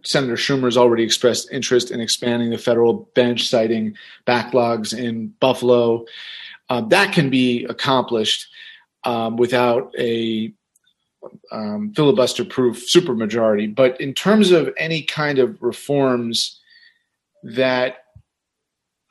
Senator 0.04 0.36
Schumer 0.36 0.66
has 0.66 0.76
already 0.76 1.04
expressed 1.04 1.52
interest 1.52 1.90
in 1.90 2.02
expanding 2.02 2.50
the 2.50 2.58
federal 2.58 3.10
bench, 3.16 3.48
citing 3.48 3.96
backlogs 4.28 4.98
in 4.98 5.30
Buffalo. 5.40 6.06
Uh, 6.70 6.82
that 6.82 7.14
can 7.14 7.30
be 7.30 7.64
accomplished 7.66 8.48
um, 9.06 9.38
without 9.38 9.94
a 9.98 10.52
um, 11.52 11.94
filibuster-proof 11.96 12.86
supermajority. 12.88 13.74
But 13.74 14.00
in 14.02 14.14
terms 14.14 14.52
of 14.52 14.74
any 14.78 15.02
kind 15.04 15.40
of 15.40 15.62
reforms 15.62 16.60
that 17.44 17.98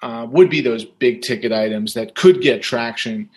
uh, 0.03 0.27
would 0.31 0.51
be 0.51 0.61
those 0.61 0.85
big 0.85 1.23
ticket 1.23 1.51
items 1.51 1.95
that 1.95 2.15
could 2.15 2.43
get 2.43 2.63
traction 2.63 3.31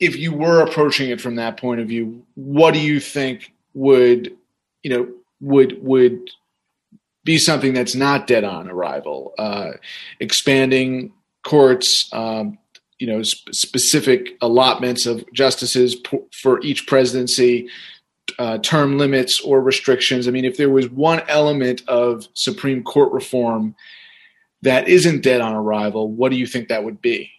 if 0.00 0.16
you 0.16 0.32
were 0.32 0.62
approaching 0.62 1.10
it 1.10 1.20
from 1.20 1.36
that 1.36 1.58
point 1.58 1.80
of 1.80 1.88
view, 1.88 2.24
what 2.34 2.72
do 2.72 2.80
you 2.80 2.98
think 2.98 3.52
would, 3.74 4.34
you 4.82 4.90
know, 4.90 5.08
would 5.40 5.82
would 5.82 6.30
be 7.22 7.38
something 7.38 7.74
that's 7.74 7.94
not 7.94 8.26
dead 8.26 8.44
on 8.44 8.68
arrival? 8.68 9.34
Uh, 9.38 9.72
expanding 10.18 11.12
courts, 11.44 12.08
um, 12.12 12.58
you 12.98 13.06
know, 13.06 13.22
sp- 13.22 13.52
specific 13.52 14.30
allotments 14.40 15.04
of 15.04 15.24
justices 15.32 15.94
p- 15.94 16.18
for 16.32 16.60
each 16.62 16.86
presidency, 16.86 17.68
uh, 18.38 18.58
term 18.58 18.96
limits 18.96 19.40
or 19.40 19.60
restrictions. 19.60 20.26
I 20.26 20.30
mean, 20.30 20.46
if 20.46 20.56
there 20.56 20.70
was 20.70 20.88
one 20.88 21.20
element 21.28 21.82
of 21.88 22.26
Supreme 22.34 22.82
Court 22.82 23.12
reform 23.12 23.74
that 24.62 24.88
isn't 24.88 25.22
dead 25.22 25.40
on 25.40 25.54
arrival, 25.54 26.10
what 26.10 26.30
do 26.30 26.38
you 26.38 26.46
think 26.46 26.68
that 26.68 26.84
would 26.84 27.00
be? 27.02 27.30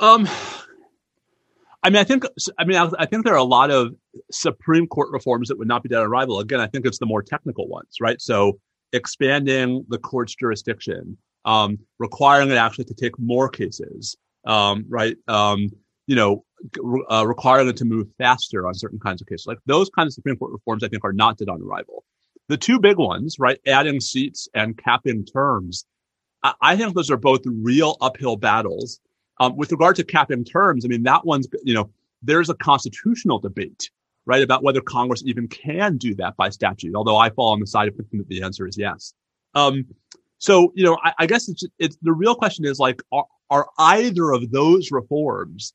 Um, 0.00 0.28
I 1.84 1.90
mean, 1.90 1.98
I 1.98 2.04
think, 2.04 2.24
I 2.58 2.64
mean, 2.64 2.78
I 2.98 3.04
think 3.04 3.24
there 3.24 3.34
are 3.34 3.36
a 3.36 3.44
lot 3.44 3.70
of 3.70 3.94
Supreme 4.32 4.86
Court 4.86 5.10
reforms 5.12 5.48
that 5.48 5.58
would 5.58 5.68
not 5.68 5.82
be 5.82 5.90
done 5.90 6.00
on 6.00 6.06
arrival. 6.06 6.40
Again, 6.40 6.58
I 6.58 6.66
think 6.66 6.86
it's 6.86 6.98
the 6.98 7.04
more 7.04 7.22
technical 7.22 7.68
ones, 7.68 7.96
right? 8.00 8.20
So 8.22 8.58
expanding 8.94 9.84
the 9.88 9.98
court's 9.98 10.34
jurisdiction, 10.34 11.18
um, 11.44 11.78
requiring 11.98 12.50
it 12.50 12.56
actually 12.56 12.86
to 12.86 12.94
take 12.94 13.18
more 13.18 13.50
cases, 13.50 14.16
um, 14.46 14.86
right? 14.88 15.16
Um, 15.28 15.68
you 16.06 16.16
know, 16.16 16.44
uh, 17.10 17.26
requiring 17.26 17.68
it 17.68 17.76
to 17.76 17.84
move 17.84 18.08
faster 18.16 18.66
on 18.66 18.72
certain 18.72 18.98
kinds 18.98 19.20
of 19.20 19.28
cases. 19.28 19.46
Like 19.46 19.58
those 19.66 19.90
kinds 19.90 20.08
of 20.08 20.14
Supreme 20.14 20.36
Court 20.36 20.52
reforms, 20.52 20.84
I 20.84 20.88
think, 20.88 21.04
are 21.04 21.12
not 21.12 21.36
done 21.36 21.50
on 21.50 21.60
arrival. 21.60 22.02
The 22.48 22.56
two 22.56 22.78
big 22.78 22.96
ones, 22.96 23.36
right? 23.38 23.58
Adding 23.66 24.00
seats 24.00 24.48
and 24.54 24.76
capping 24.78 25.26
terms. 25.26 25.84
I, 26.42 26.54
I 26.62 26.76
think 26.76 26.94
those 26.94 27.10
are 27.10 27.18
both 27.18 27.42
real 27.44 27.98
uphill 28.00 28.36
battles 28.36 29.00
um, 29.40 29.56
with 29.56 29.72
regard 29.72 29.96
to 29.96 30.04
cap 30.04 30.30
and 30.30 30.48
terms, 30.48 30.84
I 30.84 30.88
mean, 30.88 31.02
that 31.04 31.24
one's, 31.24 31.48
you 31.62 31.74
know, 31.74 31.90
there's 32.22 32.50
a 32.50 32.54
constitutional 32.54 33.38
debate, 33.38 33.90
right, 34.26 34.42
about 34.42 34.62
whether 34.62 34.80
Congress 34.80 35.22
even 35.26 35.48
can 35.48 35.96
do 35.96 36.14
that 36.16 36.36
by 36.36 36.48
statute, 36.48 36.94
although 36.94 37.16
I 37.16 37.30
fall 37.30 37.52
on 37.52 37.60
the 37.60 37.66
side 37.66 37.88
of 37.88 37.96
thinking 37.96 38.18
that 38.18 38.28
the 38.28 38.42
answer 38.42 38.66
is 38.66 38.78
yes. 38.78 39.14
Um, 39.54 39.86
so, 40.38 40.72
you 40.74 40.84
know, 40.84 40.98
I, 41.02 41.12
I 41.20 41.26
guess 41.26 41.48
it's, 41.48 41.64
it's, 41.78 41.96
the 42.02 42.12
real 42.12 42.34
question 42.34 42.64
is 42.64 42.78
like, 42.78 43.02
are, 43.12 43.26
are 43.50 43.68
either 43.78 44.32
of 44.32 44.50
those 44.50 44.90
reforms 44.90 45.74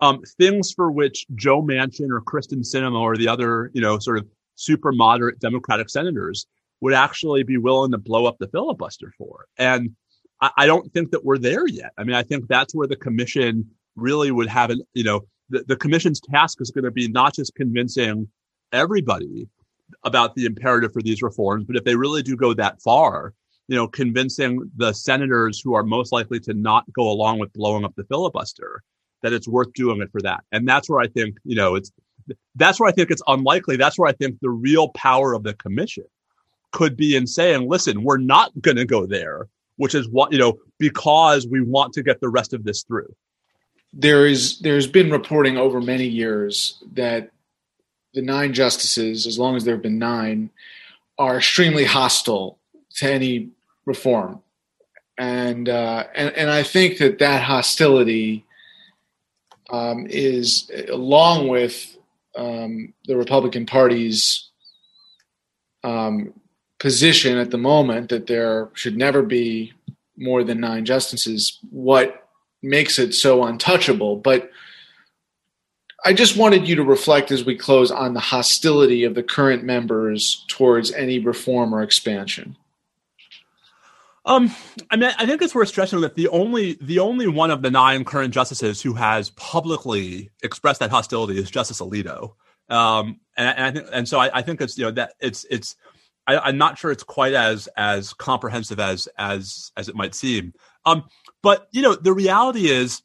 um, 0.00 0.22
things 0.38 0.72
for 0.72 0.90
which 0.90 1.26
Joe 1.34 1.62
Manchin 1.62 2.10
or 2.10 2.20
Kyrsten 2.20 2.60
Sinema 2.60 3.00
or 3.00 3.16
the 3.16 3.28
other, 3.28 3.70
you 3.72 3.80
know, 3.80 3.98
sort 3.98 4.18
of 4.18 4.26
super 4.54 4.92
moderate 4.92 5.38
Democratic 5.38 5.88
senators 5.88 6.46
would 6.80 6.92
actually 6.92 7.42
be 7.42 7.56
willing 7.56 7.92
to 7.92 7.98
blow 7.98 8.26
up 8.26 8.36
the 8.38 8.48
filibuster 8.48 9.12
for? 9.16 9.46
And 9.58 9.96
I, 10.40 10.50
I 10.58 10.66
don't 10.66 10.92
think 10.92 11.10
that 11.10 11.24
we're 11.24 11.38
there 11.38 11.66
yet. 11.66 11.92
I 11.98 12.04
mean, 12.04 12.16
I 12.16 12.22
think 12.22 12.48
that's 12.48 12.74
where 12.74 12.86
the 12.86 12.96
commission 12.96 13.70
really 13.94 14.30
would 14.30 14.48
have 14.48 14.70
an, 14.70 14.82
you 14.94 15.04
know, 15.04 15.22
the, 15.48 15.64
the 15.66 15.76
commission's 15.76 16.20
task 16.20 16.60
is 16.60 16.70
going 16.70 16.84
to 16.84 16.90
be 16.90 17.08
not 17.08 17.34
just 17.34 17.54
convincing 17.54 18.28
everybody 18.72 19.48
about 20.04 20.34
the 20.34 20.44
imperative 20.44 20.92
for 20.92 21.02
these 21.02 21.22
reforms, 21.22 21.64
but 21.64 21.76
if 21.76 21.84
they 21.84 21.94
really 21.94 22.22
do 22.22 22.36
go 22.36 22.52
that 22.54 22.82
far, 22.82 23.32
you 23.68 23.76
know, 23.76 23.86
convincing 23.88 24.70
the 24.76 24.92
senators 24.92 25.60
who 25.60 25.74
are 25.74 25.82
most 25.82 26.12
likely 26.12 26.40
to 26.40 26.54
not 26.54 26.84
go 26.92 27.08
along 27.08 27.38
with 27.38 27.52
blowing 27.52 27.84
up 27.84 27.94
the 27.96 28.04
filibuster 28.04 28.82
that 29.22 29.32
it's 29.32 29.48
worth 29.48 29.72
doing 29.72 30.00
it 30.00 30.10
for 30.12 30.20
that. 30.22 30.44
And 30.52 30.68
that's 30.68 30.88
where 30.88 31.00
I 31.00 31.08
think, 31.08 31.36
you 31.44 31.56
know, 31.56 31.74
it's 31.74 31.90
that's 32.56 32.80
where 32.80 32.88
I 32.88 32.92
think 32.92 33.10
it's 33.10 33.22
unlikely. 33.28 33.76
That's 33.76 33.98
where 33.98 34.08
I 34.08 34.12
think 34.12 34.38
the 34.40 34.50
real 34.50 34.88
power 34.90 35.32
of 35.32 35.44
the 35.44 35.54
commission 35.54 36.04
could 36.72 36.96
be 36.96 37.16
in 37.16 37.26
saying, 37.26 37.68
listen, 37.68 38.02
we're 38.02 38.18
not 38.18 38.50
going 38.60 38.76
to 38.76 38.84
go 38.84 39.06
there 39.06 39.48
which 39.76 39.94
is 39.94 40.08
what 40.08 40.32
you 40.32 40.38
know 40.38 40.58
because 40.78 41.46
we 41.46 41.60
want 41.60 41.92
to 41.94 42.02
get 42.02 42.20
the 42.20 42.28
rest 42.28 42.52
of 42.52 42.64
this 42.64 42.82
through. 42.82 43.14
There 43.92 44.26
is 44.26 44.58
there's 44.60 44.86
been 44.86 45.10
reporting 45.10 45.56
over 45.56 45.80
many 45.80 46.06
years 46.06 46.82
that 46.92 47.30
the 48.14 48.22
nine 48.22 48.52
justices 48.52 49.26
as 49.26 49.38
long 49.38 49.56
as 49.56 49.64
there 49.64 49.74
have 49.74 49.82
been 49.82 49.98
nine 49.98 50.50
are 51.18 51.38
extremely 51.38 51.84
hostile 51.84 52.58
to 52.96 53.10
any 53.10 53.50
reform. 53.84 54.42
And 55.18 55.68
uh, 55.68 56.04
and 56.14 56.34
and 56.34 56.50
I 56.50 56.62
think 56.62 56.98
that 56.98 57.18
that 57.20 57.42
hostility 57.42 58.44
um, 59.70 60.06
is 60.08 60.70
along 60.88 61.48
with 61.48 61.96
um, 62.36 62.92
the 63.06 63.16
Republican 63.16 63.64
Party's 63.64 64.50
um, 65.82 66.34
position 66.78 67.38
at 67.38 67.50
the 67.50 67.58
moment 67.58 68.10
that 68.10 68.26
there 68.26 68.68
should 68.74 68.96
never 68.96 69.22
be 69.22 69.72
more 70.16 70.44
than 70.44 70.60
nine 70.60 70.84
justices, 70.84 71.58
what 71.70 72.28
makes 72.62 72.98
it 72.98 73.14
so 73.14 73.44
untouchable. 73.44 74.16
But 74.16 74.50
I 76.04 76.12
just 76.12 76.36
wanted 76.36 76.68
you 76.68 76.76
to 76.76 76.84
reflect 76.84 77.32
as 77.32 77.44
we 77.44 77.56
close 77.56 77.90
on 77.90 78.14
the 78.14 78.20
hostility 78.20 79.04
of 79.04 79.14
the 79.14 79.22
current 79.22 79.64
members 79.64 80.44
towards 80.48 80.92
any 80.92 81.18
reform 81.18 81.74
or 81.74 81.82
expansion. 81.82 82.56
Um, 84.24 84.52
I 84.90 84.96
mean, 84.96 85.12
I 85.18 85.24
think 85.24 85.40
it's 85.40 85.54
worth 85.54 85.68
stressing 85.68 86.00
that 86.00 86.16
the 86.16 86.26
only 86.28 86.76
the 86.80 86.98
only 86.98 87.28
one 87.28 87.52
of 87.52 87.62
the 87.62 87.70
nine 87.70 88.04
current 88.04 88.34
justices 88.34 88.82
who 88.82 88.94
has 88.94 89.30
publicly 89.30 90.30
expressed 90.42 90.80
that 90.80 90.90
hostility 90.90 91.38
is 91.38 91.48
Justice 91.48 91.80
Alito. 91.80 92.32
Um, 92.68 93.20
and, 93.36 93.56
and 93.56 93.64
I 93.64 93.70
think, 93.70 93.86
and 93.92 94.08
so 94.08 94.18
I, 94.18 94.38
I 94.38 94.42
think 94.42 94.60
it's 94.60 94.76
you 94.76 94.84
know 94.84 94.90
that 94.92 95.14
it's 95.20 95.46
it's 95.48 95.76
I, 96.26 96.48
am 96.48 96.58
not 96.58 96.78
sure 96.78 96.90
it's 96.90 97.02
quite 97.02 97.34
as 97.34 97.68
as 97.76 98.12
comprehensive 98.12 98.80
as 98.80 99.08
as 99.18 99.70
as 99.76 99.88
it 99.88 99.94
might 99.94 100.14
seem. 100.14 100.52
Um, 100.84 101.04
but 101.42 101.68
you 101.72 101.82
know, 101.82 101.94
the 101.94 102.12
reality 102.12 102.68
is 102.68 103.02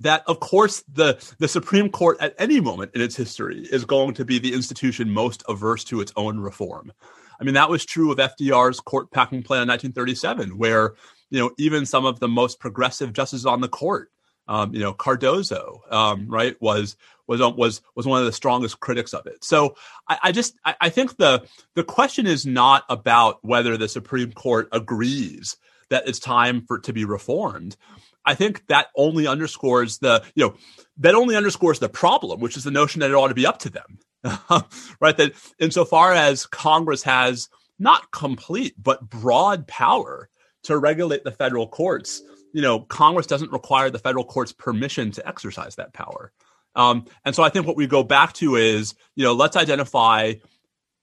that, 0.00 0.22
of 0.26 0.40
course, 0.40 0.82
the 0.92 1.18
the 1.38 1.48
Supreme 1.48 1.90
Court 1.90 2.16
at 2.20 2.34
any 2.38 2.60
moment 2.60 2.92
in 2.94 3.00
its 3.00 3.16
history 3.16 3.66
is 3.70 3.84
going 3.84 4.14
to 4.14 4.24
be 4.24 4.38
the 4.38 4.54
institution 4.54 5.10
most 5.10 5.42
averse 5.48 5.84
to 5.84 6.00
its 6.00 6.12
own 6.16 6.38
reform. 6.38 6.92
I 7.40 7.44
mean, 7.44 7.54
that 7.54 7.70
was 7.70 7.84
true 7.84 8.10
of 8.10 8.18
FDR's 8.18 8.80
court 8.80 9.10
packing 9.12 9.42
plan 9.42 9.62
in 9.62 9.68
1937, 9.68 10.58
where 10.58 10.94
you 11.30 11.38
know 11.40 11.50
even 11.58 11.86
some 11.86 12.04
of 12.04 12.20
the 12.20 12.28
most 12.28 12.60
progressive 12.60 13.12
justices 13.12 13.46
on 13.46 13.60
the 13.60 13.68
court 13.68 14.10
um, 14.48 14.74
you 14.74 14.80
know, 14.80 14.92
Cardozo, 14.92 15.82
um, 15.90 16.26
right, 16.28 16.60
was 16.60 16.96
was 17.26 17.40
was 17.40 17.82
was 17.94 18.06
one 18.06 18.20
of 18.20 18.26
the 18.26 18.32
strongest 18.32 18.80
critics 18.80 19.12
of 19.12 19.26
it. 19.26 19.44
So 19.44 19.76
I, 20.08 20.18
I 20.24 20.32
just 20.32 20.54
I, 20.64 20.74
I, 20.80 20.88
think 20.88 21.16
the 21.18 21.46
the 21.74 21.84
question 21.84 22.26
is 22.26 22.46
not 22.46 22.84
about 22.88 23.44
whether 23.44 23.76
the 23.76 23.88
Supreme 23.88 24.32
Court 24.32 24.68
agrees 24.72 25.56
that 25.90 26.08
it's 26.08 26.18
time 26.18 26.62
for 26.62 26.78
to 26.80 26.92
be 26.92 27.04
reformed. 27.04 27.76
I 28.24 28.34
think 28.34 28.66
that 28.66 28.88
only 28.96 29.26
underscores 29.26 29.98
the, 29.98 30.22
you 30.34 30.46
know, 30.46 30.54
that 30.98 31.14
only 31.14 31.36
underscores 31.36 31.78
the 31.78 31.88
problem, 31.88 32.40
which 32.40 32.56
is 32.56 32.64
the 32.64 32.70
notion 32.70 33.00
that 33.00 33.10
it 33.10 33.14
ought 33.14 33.28
to 33.28 33.34
be 33.34 33.46
up 33.46 33.58
to 33.60 33.70
them. 33.70 33.98
right? 35.00 35.16
That 35.16 35.32
insofar 35.58 36.12
as 36.12 36.44
Congress 36.44 37.02
has 37.04 37.48
not 37.78 38.10
complete, 38.10 38.74
but 38.76 39.08
broad 39.08 39.66
power 39.66 40.28
to 40.64 40.76
regulate 40.76 41.24
the 41.24 41.30
federal 41.30 41.68
courts, 41.68 42.22
you 42.52 42.62
know, 42.62 42.80
Congress 42.80 43.26
doesn't 43.26 43.52
require 43.52 43.90
the 43.90 43.98
federal 43.98 44.24
court's 44.24 44.52
permission 44.52 45.10
to 45.12 45.26
exercise 45.26 45.76
that 45.76 45.92
power. 45.92 46.32
Um, 46.74 47.06
and 47.24 47.34
so 47.34 47.42
I 47.42 47.48
think 47.48 47.66
what 47.66 47.76
we 47.76 47.86
go 47.86 48.02
back 48.02 48.32
to 48.34 48.56
is, 48.56 48.94
you 49.16 49.24
know, 49.24 49.32
let's 49.32 49.56
identify 49.56 50.34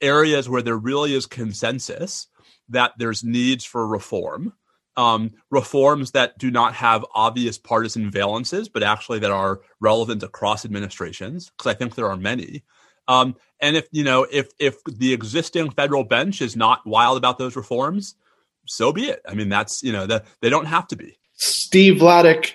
areas 0.02 0.50
where 0.50 0.62
there 0.62 0.78
really 0.78 1.14
is 1.14 1.26
consensus 1.26 2.28
that 2.70 2.94
there's 2.98 3.24
needs 3.24 3.66
for 3.66 3.86
reform, 3.86 4.54
um, 4.98 5.32
reforms 5.52 6.12
that 6.12 6.38
do 6.38 6.50
not 6.50 6.74
have 6.76 7.06
obvious 7.14 7.58
partisan 7.58 8.12
valences, 8.12 8.70
but 8.72 8.84
actually 8.84 9.20
that 9.20 9.32
are 9.32 9.62
relevant 9.80 10.24
across 10.24 10.66
administrations, 10.66 11.50
because 11.50 11.70
I 11.70 11.76
think 11.76 11.96
there 11.96 12.10
are 12.10 12.18
many. 12.18 12.64
Um, 13.08 13.36
and 13.60 13.76
if 13.76 13.88
you 13.92 14.04
know 14.04 14.26
if 14.30 14.50
if 14.60 14.84
the 14.86 15.14
existing 15.14 15.70
federal 15.72 16.04
bench 16.04 16.42
is 16.42 16.56
not 16.56 16.88
wild 16.88 17.18
about 17.18 17.38
those 17.38 17.56
reforms, 17.56 18.16
so 18.66 18.92
be 18.92 19.10
it. 19.10 19.22
I 19.28 19.36
mean, 19.36 19.50
that's 19.50 19.84
you 19.84 19.92
know 19.92 20.08
the, 20.08 20.24
they 20.42 20.50
don't 20.50 20.66
have 20.66 20.88
to 20.88 20.96
be. 20.96 21.18
Steve 21.36 21.96
Vladeck, 21.96 22.54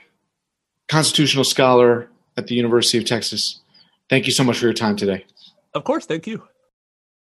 constitutional 0.89 1.45
scholar 1.45 2.09
at 2.37 2.47
the 2.47 2.55
University 2.55 2.99
of 2.99 3.05
Texas. 3.05 3.61
Thank 4.09 4.27
you 4.27 4.33
so 4.33 4.43
much 4.43 4.59
for 4.59 4.65
your 4.65 4.75
time 4.75 4.97
today. 4.97 5.25
Of 5.75 5.85
course, 5.85 6.07
thank 6.07 6.27
you. 6.27 6.43